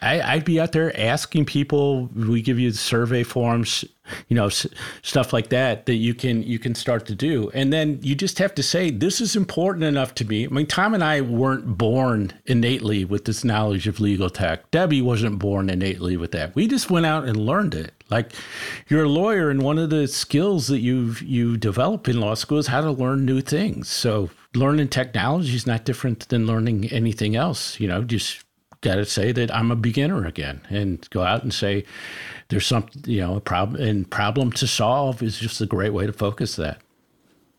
[0.00, 3.84] I, I'd be out there asking people, we give you the survey forms,
[4.28, 4.66] you know s-
[5.02, 7.50] stuff like that that you can you can start to do.
[7.54, 10.46] And then you just have to say this is important enough to me.
[10.46, 14.70] I mean tom and i weren't born innately with this knowledge of legal tech.
[14.70, 16.54] Debbie wasn't born innately with that.
[16.54, 17.92] We just went out and learned it.
[18.10, 18.32] Like
[18.88, 22.58] you're a lawyer and one of the skills that you've you develop in law school
[22.58, 23.88] is how to learn new things.
[23.88, 28.44] So learning technology is not different than learning anything else you know just
[28.82, 31.84] got to say that i'm a beginner again and go out and say
[32.52, 36.04] there's some you know a problem and problem to solve is just a great way
[36.06, 36.82] to focus that.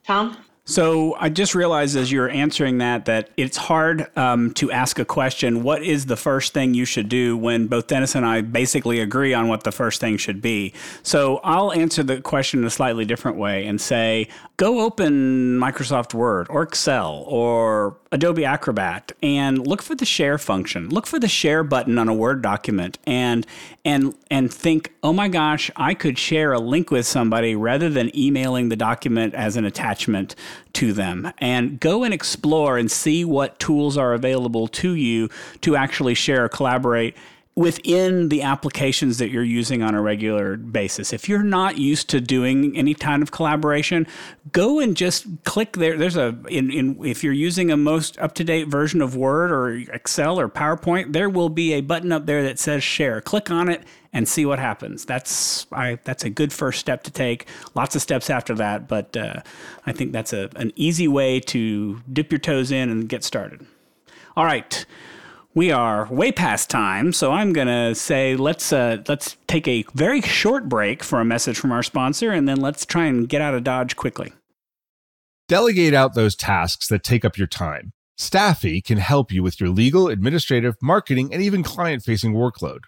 [0.06, 4.98] Tom so I just realized as you're answering that that it's hard um, to ask
[4.98, 5.62] a question.
[5.62, 9.34] What is the first thing you should do when both Dennis and I basically agree
[9.34, 10.74] on what the first thing should be?
[11.04, 16.14] So I'll answer the question in a slightly different way and say, go open Microsoft
[16.14, 20.88] Word or Excel or Adobe Acrobat and look for the share function.
[20.90, 23.46] Look for the share button on a Word document and
[23.84, 28.16] and and think, "Oh my gosh, I could share a link with somebody rather than
[28.16, 30.36] emailing the document as an attachment
[30.74, 35.30] to them." And go and explore and see what tools are available to you
[35.62, 37.16] to actually share collaborate
[37.56, 41.14] within the applications that you're using on a regular basis.
[41.14, 44.08] If you're not used to doing any kind of collaboration,
[44.52, 45.96] go and just click there.
[45.96, 50.40] There's a in, in if you're using a most up-to-date version of Word or Excel
[50.40, 53.22] or PowerPoint, there will be a button up there that says share.
[53.22, 55.06] Click on it and see what happens.
[55.06, 57.46] That's I that's a good first step to take.
[57.76, 59.42] Lots of steps after that, but uh,
[59.86, 63.64] I think that's a, an easy way to dip your toes in and get started.
[64.36, 64.86] All right
[65.56, 70.22] we are way past time, so I'm gonna say let's uh, let's take a very
[70.22, 73.54] short break for a message from our sponsor, and then let's try and get out
[73.54, 74.34] of Dodge quickly.
[75.48, 77.94] Delegate out those tasks that take up your time.
[78.18, 82.82] Staffy can help you with your legal, administrative, marketing, and even client-facing workload.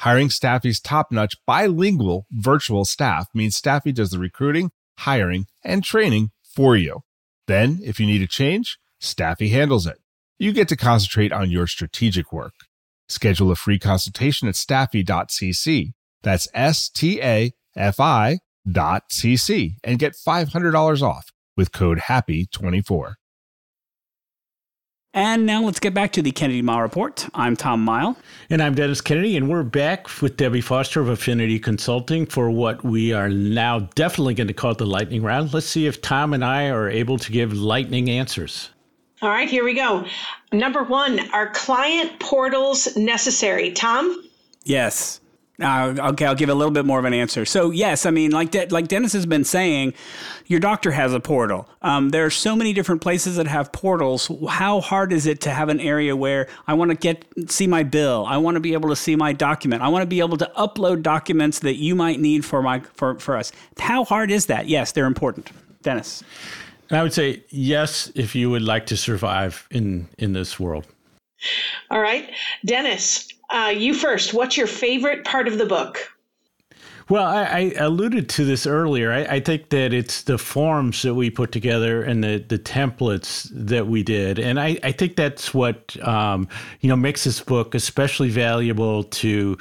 [0.00, 6.76] Hiring Staffy's top-notch bilingual virtual staff means Staffy does the recruiting, hiring, and training for
[6.76, 7.02] you.
[7.46, 9.98] Then, if you need a change, Staffy handles it
[10.38, 12.54] you get to concentrate on your strategic work.
[13.08, 15.92] Schedule a free consultation at staffy.cc.
[16.22, 18.38] That's S T A F I
[18.70, 23.14] dot cc and get $500 off with code HAPPY24.
[25.14, 27.26] And now let's get back to the Kennedy Mighell Report.
[27.34, 28.16] I'm Tom Mighell.
[28.50, 32.84] And I'm Dennis Kennedy, and we're back with Debbie Foster of Affinity Consulting for what
[32.84, 35.54] we are now definitely going to call the lightning round.
[35.54, 38.70] Let's see if Tom and I are able to give lightning answers.
[39.20, 40.06] All right, here we go.
[40.52, 43.72] Number one, are client portals necessary?
[43.72, 44.24] Tom?
[44.62, 45.20] Yes.
[45.60, 47.44] Uh, okay, I'll give a little bit more of an answer.
[47.44, 49.92] So yes, I mean, like De- like Dennis has been saying,
[50.46, 51.68] your doctor has a portal.
[51.82, 54.30] Um, there are so many different places that have portals.
[54.48, 57.82] How hard is it to have an area where I want to get see my
[57.82, 58.24] bill?
[58.28, 59.82] I want to be able to see my document.
[59.82, 63.18] I want to be able to upload documents that you might need for my for
[63.18, 63.50] for us.
[63.80, 64.68] How hard is that?
[64.68, 65.50] Yes, they're important.
[65.82, 66.22] Dennis.
[66.90, 70.86] And I would say yes if you would like to survive in in this world.
[71.90, 72.30] All right,
[72.64, 74.34] Dennis, uh, you first.
[74.34, 75.98] What's your favorite part of the book?
[77.10, 79.10] Well, I, I, alluded to this earlier.
[79.10, 83.48] I, I, think that it's the forms that we put together and the, the templates
[83.50, 86.48] that we did, and I, I think that's what um,
[86.80, 89.56] you know makes this book especially valuable to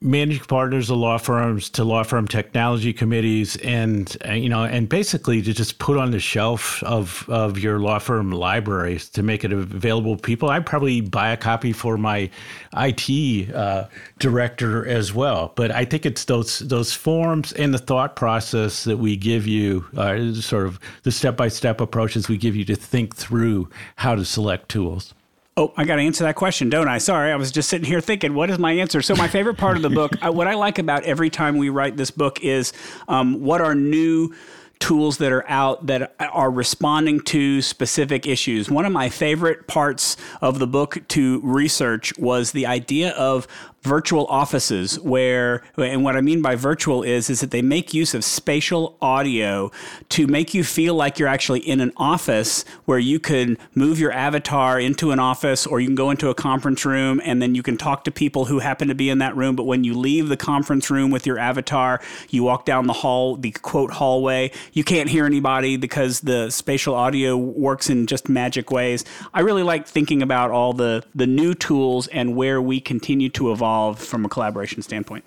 [0.00, 4.88] managing partners of law firms, to law firm technology committees, and uh, you know, and
[4.88, 9.44] basically to just put on the shelf of of your law firm libraries to make
[9.44, 10.48] it available to people.
[10.48, 12.30] I'd probably buy a copy for my
[12.74, 13.84] IT uh,
[14.18, 18.84] director as well, but I think it's those those those forms and the thought process
[18.84, 22.64] that we give you, uh, sort of the step by step approaches we give you
[22.64, 25.12] to think through how to select tools.
[25.56, 26.98] Oh, I got to answer that question, don't I?
[26.98, 29.02] Sorry, I was just sitting here thinking, what is my answer?
[29.02, 31.96] So, my favorite part of the book, what I like about every time we write
[31.96, 32.72] this book is
[33.08, 34.34] um, what are new
[34.78, 38.70] tools that are out that are responding to specific issues.
[38.70, 43.48] One of my favorite parts of the book to research was the idea of
[43.86, 48.14] virtual offices where and what I mean by virtual is is that they make use
[48.14, 49.70] of spatial audio
[50.10, 54.10] to make you feel like you're actually in an office where you can move your
[54.10, 57.62] avatar into an office or you can go into a conference room and then you
[57.62, 59.54] can talk to people who happen to be in that room.
[59.54, 63.36] But when you leave the conference room with your avatar you walk down the hall
[63.36, 64.50] the quote hallway.
[64.72, 69.04] You can't hear anybody because the spatial audio works in just magic ways.
[69.32, 73.52] I really like thinking about all the the new tools and where we continue to
[73.52, 75.24] evolve from a collaboration standpoint.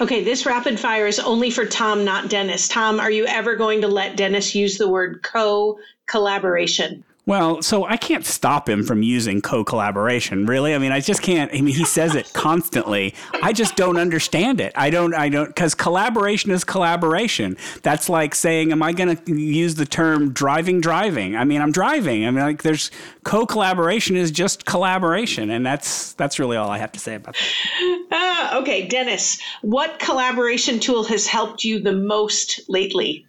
[0.00, 2.68] Okay, this rapid fire is only for Tom, not Dennis.
[2.68, 7.04] Tom, are you ever going to let Dennis use the word co collaboration?
[7.24, 10.74] Well, so I can't stop him from using co collaboration, really.
[10.74, 11.52] I mean, I just can't.
[11.52, 13.14] I mean, he says it constantly.
[13.40, 14.72] I just don't understand it.
[14.74, 17.56] I don't, I don't, because collaboration is collaboration.
[17.82, 21.36] That's like saying, am I going to use the term driving, driving?
[21.36, 22.26] I mean, I'm driving.
[22.26, 22.90] I mean, like, there's
[23.22, 25.50] co collaboration is just collaboration.
[25.50, 28.50] And that's, that's really all I have to say about that.
[28.52, 33.26] Uh, okay, Dennis, what collaboration tool has helped you the most lately?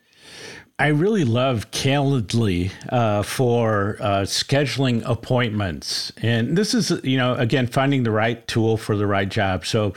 [0.80, 6.12] I really love Calendly uh, for uh, scheduling appointments.
[6.18, 9.68] And this is, you know, again, finding the right tool for the right job.
[9.68, 9.94] So,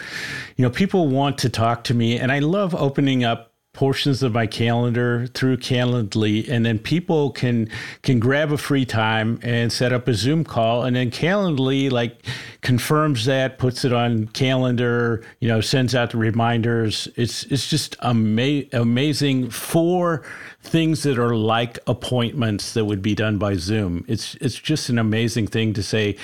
[0.57, 4.33] you know, people want to talk to me, and I love opening up portions of
[4.33, 7.68] my calendar through Calendly, and then people can
[8.03, 12.22] can grab a free time and set up a Zoom call, and then Calendly like
[12.62, 17.07] confirms that, puts it on calendar, you know, sends out the reminders.
[17.16, 20.24] It's it's just ama- amazing for
[20.68, 24.04] things that are like appointments that would be done by Zoom.
[24.08, 26.16] It's it's just an amazing thing to say,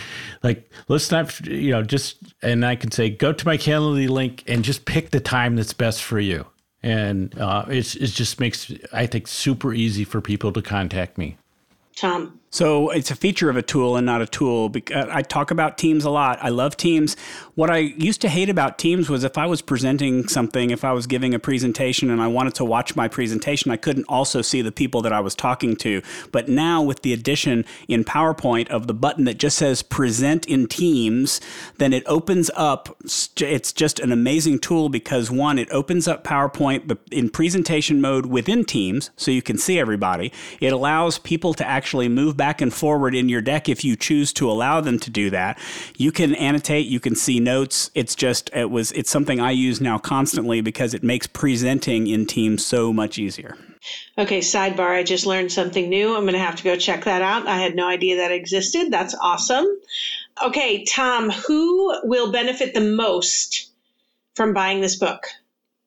[0.43, 4.45] like let's not you know just and I can say go to my Calendly link
[4.47, 6.47] and just pick the time that's best for you
[6.83, 11.37] and uh, it's it just makes I think super easy for people to contact me.
[11.97, 12.41] Tom.
[12.53, 14.71] So it's a feature of a tool and not a tool.
[14.95, 16.39] Uh, I talk about Teams a lot.
[16.43, 17.17] I love Teams.
[17.55, 20.93] What I used to hate about Teams was if I was presenting something, if I
[20.93, 24.61] was giving a presentation and I wanted to watch my presentation, I couldn't also see
[24.61, 26.03] the people that I was talking to.
[26.31, 30.67] But now with the addition in PowerPoint of the button that just says present in
[30.67, 31.41] Teams,
[31.79, 32.95] then it opens up.
[33.39, 38.67] It's just an amazing tool because one, it opens up PowerPoint in presentation mode within
[38.67, 40.31] Teams so you can see everybody.
[40.61, 44.33] It allows people to actually move back and forward in your deck if you choose
[44.33, 45.57] to allow them to do that.
[45.97, 47.89] You can annotate, you can see notes.
[47.95, 52.27] It's just it was it's something I use now constantly because it makes presenting in
[52.27, 53.57] Teams so much easier.
[54.19, 56.17] Okay, sidebar, I just learned something new.
[56.17, 57.47] I'm going to have to go check that out.
[57.47, 58.91] I had no idea that existed.
[58.91, 59.67] That's awesome.
[60.45, 63.71] Okay, Tom, who will benefit the most
[64.35, 65.29] from buying this book?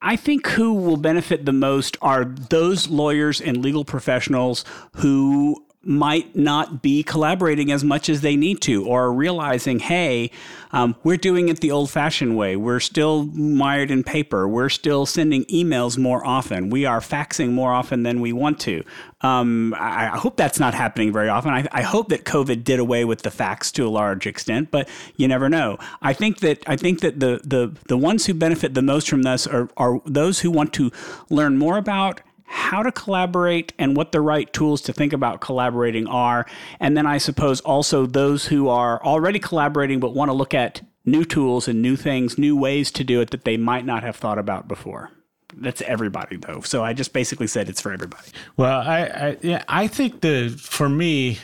[0.02, 4.64] I think who will benefit the most are those lawyers and legal professionals
[4.98, 10.32] who might not be collaborating as much as they need to or realizing, hey,
[10.72, 12.56] um, we're doing it the old fashioned way.
[12.56, 14.48] We're still mired in paper.
[14.48, 16.70] We're still sending emails more often.
[16.70, 18.84] We are faxing more often than we want to.
[19.22, 21.52] Um, I, I, hope that's not happening very often.
[21.52, 24.88] I, I, hope that COVID did away with the fax to a large extent, but
[25.16, 25.78] you never know.
[26.02, 29.24] I think that I think that the the the ones who benefit the most from
[29.24, 30.92] this are, are those who want to
[31.30, 36.08] learn more about how to collaborate and what the right tools to think about collaborating
[36.08, 36.46] are.
[36.80, 40.82] And then I suppose also those who are already collaborating but want to look at
[41.06, 44.16] new tools and new things, new ways to do it that they might not have
[44.16, 45.12] thought about before
[45.58, 46.62] that's everybody though.
[46.62, 48.30] So I just basically said it's for everybody.
[48.58, 51.40] Well, I I, yeah, I think the for me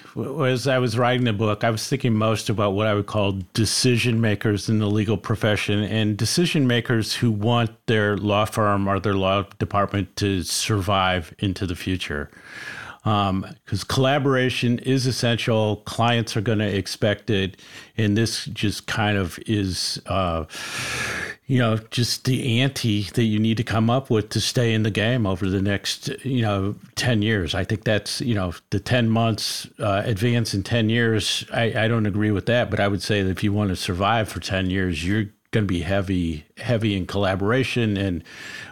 [0.45, 3.39] as I was writing the book, I was thinking most about what I would call
[3.53, 8.99] decision makers in the legal profession and decision makers who want their law firm or
[8.99, 12.29] their law department to survive into the future
[13.03, 15.77] because um, collaboration is essential.
[15.77, 17.59] Clients are going to expect it,
[17.97, 20.45] and this just kind of is, uh,
[21.47, 24.83] you know, just the ante that you need to come up with to stay in
[24.83, 27.55] the game over the next, you know, ten years.
[27.55, 31.43] I think that's, you know, the ten months uh, advance in ten years.
[31.51, 33.75] I, I don't agree with that, but I would say that if you want to
[33.75, 37.97] survive for ten years, you're going to be heavy, heavy in collaboration.
[37.97, 38.23] And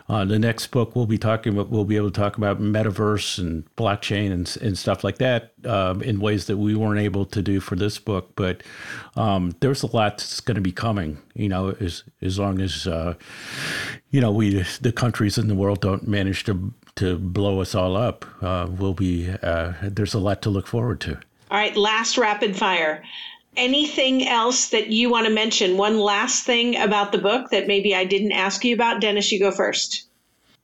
[0.08, 3.38] uh, the next book we'll be talking about, we'll be able to talk about metaverse
[3.38, 7.42] and blockchain and, and stuff like that um, in ways that we weren't able to
[7.42, 8.32] do for this book.
[8.36, 8.64] But
[9.18, 11.18] um, there's a lot that's going to be coming.
[11.36, 13.16] You know, as as long as uh,
[14.10, 17.98] you know we the countries in the world don't manage to to blow us all
[17.98, 21.20] up, uh, we'll be uh, there's a lot to look forward to.
[21.52, 23.04] All right, last rapid fire
[23.56, 25.78] anything else that you want to mention?
[25.78, 29.02] One last thing about the book that maybe I didn't ask you about.
[29.02, 30.06] Dennis, you go first.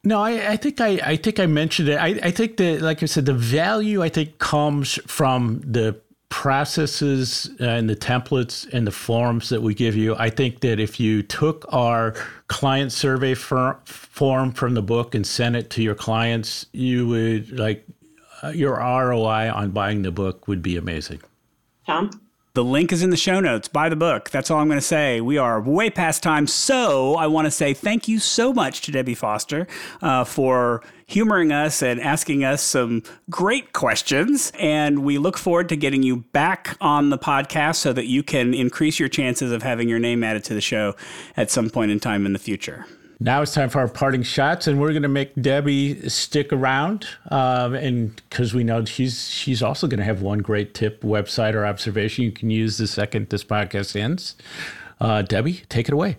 [0.03, 1.95] No, I, I think I, I think I mentioned it.
[1.95, 7.49] I, I think that, like I said, the value I think comes from the processes
[7.59, 10.15] and the templates and the forms that we give you.
[10.17, 12.13] I think that if you took our
[12.47, 17.57] client survey for, form from the book and sent it to your clients, you would
[17.57, 17.85] like
[18.43, 21.21] uh, your ROI on buying the book would be amazing.
[21.87, 22.11] Tom?
[22.55, 23.67] The link is in the show notes.
[23.67, 24.29] Buy the book.
[24.29, 25.19] That's all I'm going to say.
[25.19, 26.47] We are way past time.
[26.47, 29.67] So I want to say thank you so much to Debbie Foster
[30.01, 34.53] uh, for humoring us and asking us some great questions.
[34.57, 38.53] And we look forward to getting you back on the podcast so that you can
[38.53, 40.95] increase your chances of having your name added to the show
[41.35, 42.85] at some point in time in the future.
[43.19, 47.07] Now it's time for our parting shots, and we're going to make Debbie stick around,
[47.31, 51.53] um, and because we know she's she's also going to have one great tip, website,
[51.53, 54.35] or observation you can use the second this podcast ends.
[54.99, 56.17] Uh, Debbie, take it away.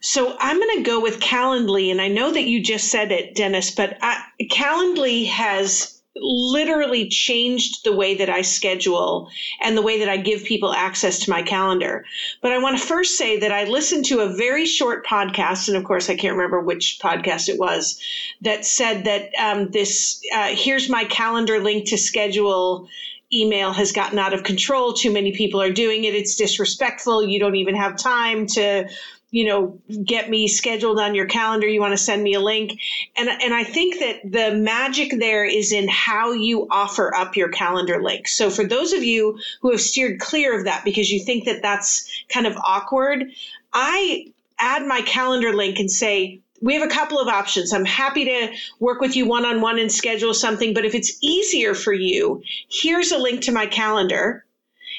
[0.00, 3.34] So I'm going to go with Calendly, and I know that you just said it,
[3.36, 9.30] Dennis, but I, Calendly has literally changed the way that I schedule
[9.62, 12.04] and the way that I give people access to my calendar.
[12.42, 15.76] But I want to first say that I listened to a very short podcast, and
[15.76, 18.00] of course, I can't remember which podcast it was,
[18.42, 22.88] that said that um, this uh, here's my calendar link to schedule
[23.32, 24.92] email has gotten out of control.
[24.92, 26.14] Too many people are doing it.
[26.14, 27.26] It's disrespectful.
[27.26, 28.90] You don't even have time to
[29.32, 31.66] you know, get me scheduled on your calendar.
[31.66, 32.78] You want to send me a link.
[33.16, 37.48] And, and I think that the magic there is in how you offer up your
[37.48, 38.28] calendar link.
[38.28, 41.62] So for those of you who have steered clear of that because you think that
[41.62, 43.32] that's kind of awkward,
[43.72, 44.26] I
[44.58, 47.72] add my calendar link and say, we have a couple of options.
[47.72, 51.18] I'm happy to work with you one on one and schedule something, but if it's
[51.22, 54.44] easier for you, here's a link to my calendar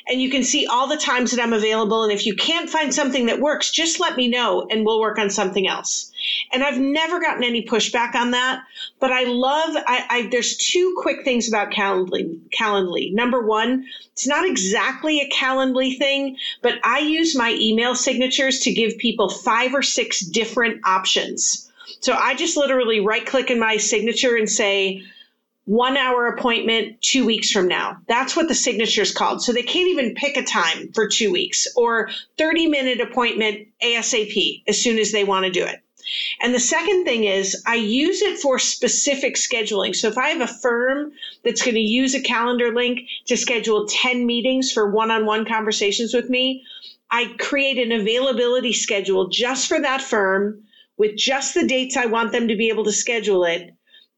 [0.08, 2.04] and you can see all the times that I'm available.
[2.04, 5.18] And if you can't find something that works, just let me know and we'll work
[5.18, 6.12] on something else.
[6.52, 8.64] And I've never gotten any pushback on that,
[9.00, 13.14] but I love, I, I there's two quick things about Calendly, Calendly.
[13.14, 18.74] Number one, it's not exactly a Calendly thing, but I use my email signatures to
[18.74, 21.70] give people five or six different options.
[22.00, 25.04] So I just literally right click in my signature and say,
[25.66, 27.98] one hour appointment two weeks from now.
[28.08, 29.42] That's what the signature is called.
[29.42, 34.64] So they can't even pick a time for two weeks or 30 minute appointment ASAP
[34.68, 35.80] as soon as they want to do it.
[36.42, 39.96] And the second thing is I use it for specific scheduling.
[39.96, 43.88] So if I have a firm that's going to use a calendar link to schedule
[43.88, 46.66] 10 meetings for one on one conversations with me,
[47.10, 50.64] I create an availability schedule just for that firm
[50.98, 53.74] with just the dates I want them to be able to schedule it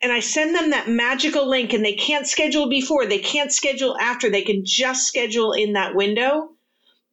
[0.05, 3.97] and I send them that magical link and they can't schedule before, they can't schedule
[3.97, 6.51] after, they can just schedule in that window.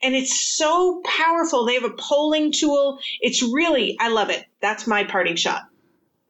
[0.03, 1.65] And it's so powerful.
[1.65, 2.99] They have a polling tool.
[3.23, 4.45] It's really, I love it.
[4.61, 5.63] That's my parting shot.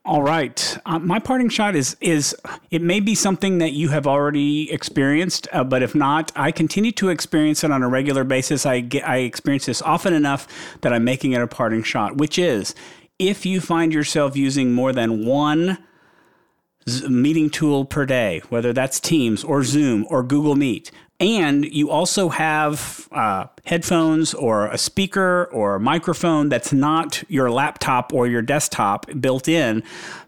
[0.05, 2.37] All right, uh, my parting shot is is
[2.71, 6.93] it may be something that you have already experienced, uh, but if not, I continue
[6.93, 8.67] to experience it on a regular basis.
[8.67, 10.47] I get I experience this often enough
[10.83, 12.75] that I'm making it a parting shot, which is
[13.19, 15.79] if you find yourself using more than one
[17.09, 20.91] meeting tool per day, whether that's Teams or Zoom or Google Meet.
[21.21, 27.51] And you also have uh, headphones or a speaker or a microphone that's not your
[27.51, 29.83] laptop or your desktop built in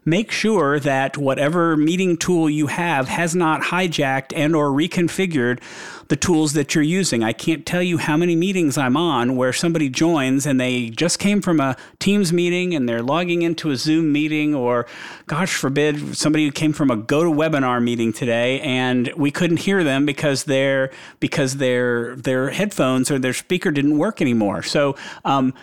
[0.04, 5.60] make sure that whatever meeting tool you have has not hijacked and or reconfigured
[6.08, 7.24] the tools that you're using.
[7.24, 11.18] I can't tell you how many meetings I'm on where somebody joins and they just
[11.18, 14.86] came from a Teams meeting and they're logging into a Zoom meeting or
[15.26, 20.04] gosh forbid somebody who came from a GoToWebinar meeting today and we couldn't hear them
[20.04, 24.62] because their because their their headphones or their speaker didn't work anymore.
[24.62, 25.54] So um,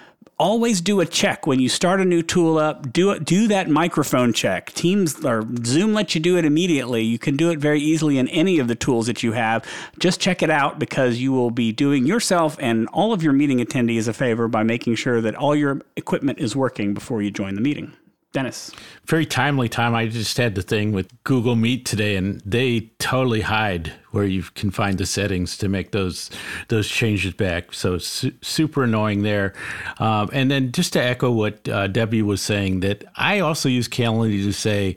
[0.42, 2.92] always do a check when you start a new tool up.
[2.92, 4.72] Do do that microphone check.
[4.74, 7.04] Teams or Zoom lets you do it immediately.
[7.04, 9.64] You can do it very easily in any of the tools that you have.
[10.00, 13.60] Just check it out because you will be doing yourself and all of your meeting
[13.60, 17.54] attendees a favor by making sure that all your equipment is working before you join
[17.54, 17.94] the meeting.
[18.34, 18.72] Dennis.
[19.06, 19.94] Very timely time.
[19.94, 24.44] I just had the thing with Google Meet today, and they totally hide where you
[24.56, 26.30] can find the settings to make those
[26.70, 27.74] those changes back.
[27.74, 29.54] So su- super annoying there.
[30.00, 33.90] Um, and then just to echo what uh, Debbie was saying, that I also use
[33.90, 34.96] Calendly to say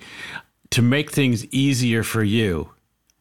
[0.70, 2.70] to make things easier for you.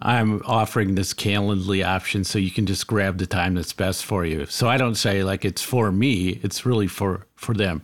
[0.06, 4.26] I'm offering this Calendly option so you can just grab the time that's best for
[4.26, 4.46] you.
[4.48, 7.82] So I don't say like it's for me, it's really for for them.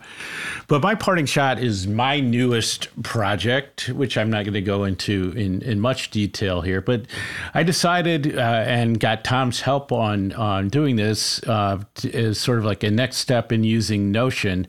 [0.68, 5.34] But my parting shot is my newest project, which I'm not going to go into
[5.36, 6.82] in, in much detail here.
[6.82, 7.06] But
[7.54, 11.80] I decided uh, and got Tom's help on on doing this uh,
[12.14, 14.68] as sort of like a next step in using Notion.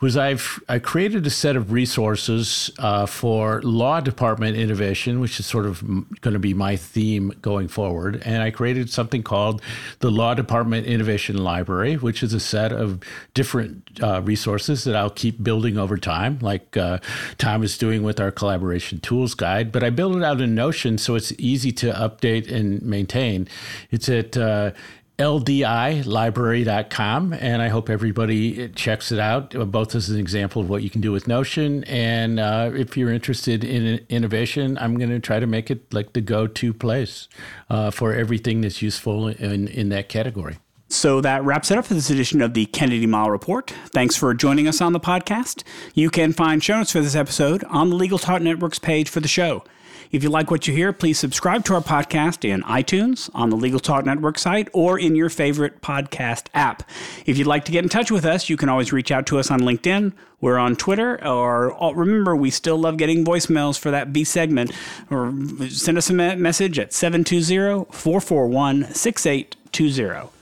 [0.00, 5.46] Was I've I created a set of resources uh, for law department innovation, which is
[5.46, 5.82] sort of
[6.20, 9.62] going to be my theme going forward, and I created something called
[10.00, 13.00] the Law Department Innovation Library, which is a set of
[13.34, 17.00] different uh, resources that I'll keep building over time, like uh,
[17.36, 19.70] Tom is doing with our collaboration tools guide.
[19.70, 23.46] But I build it out in Notion so it's easy to update and maintain.
[23.90, 24.70] It's at uh,
[25.18, 30.88] ldilibrary.com and i hope everybody checks it out both as an example of what you
[30.88, 35.38] can do with notion and uh, if you're interested in innovation i'm going to try
[35.38, 37.28] to make it like the go-to place
[37.68, 40.56] uh, for everything that's useful in, in that category
[40.92, 43.72] so that wraps it up for this edition of the Kennedy Mighell Report.
[43.90, 45.62] Thanks for joining us on the podcast.
[45.94, 49.20] You can find show notes for this episode on the Legal Talk Network's page for
[49.20, 49.64] the show.
[50.10, 53.56] If you like what you hear, please subscribe to our podcast in iTunes, on the
[53.56, 56.82] Legal Talk Network site, or in your favorite podcast app.
[57.24, 59.38] If you'd like to get in touch with us, you can always reach out to
[59.38, 60.12] us on LinkedIn.
[60.42, 64.72] We're on Twitter, or uh, remember, we still love getting voicemails for that B segment.
[65.10, 65.32] Or
[65.70, 70.41] send us a message at 720 441 6820.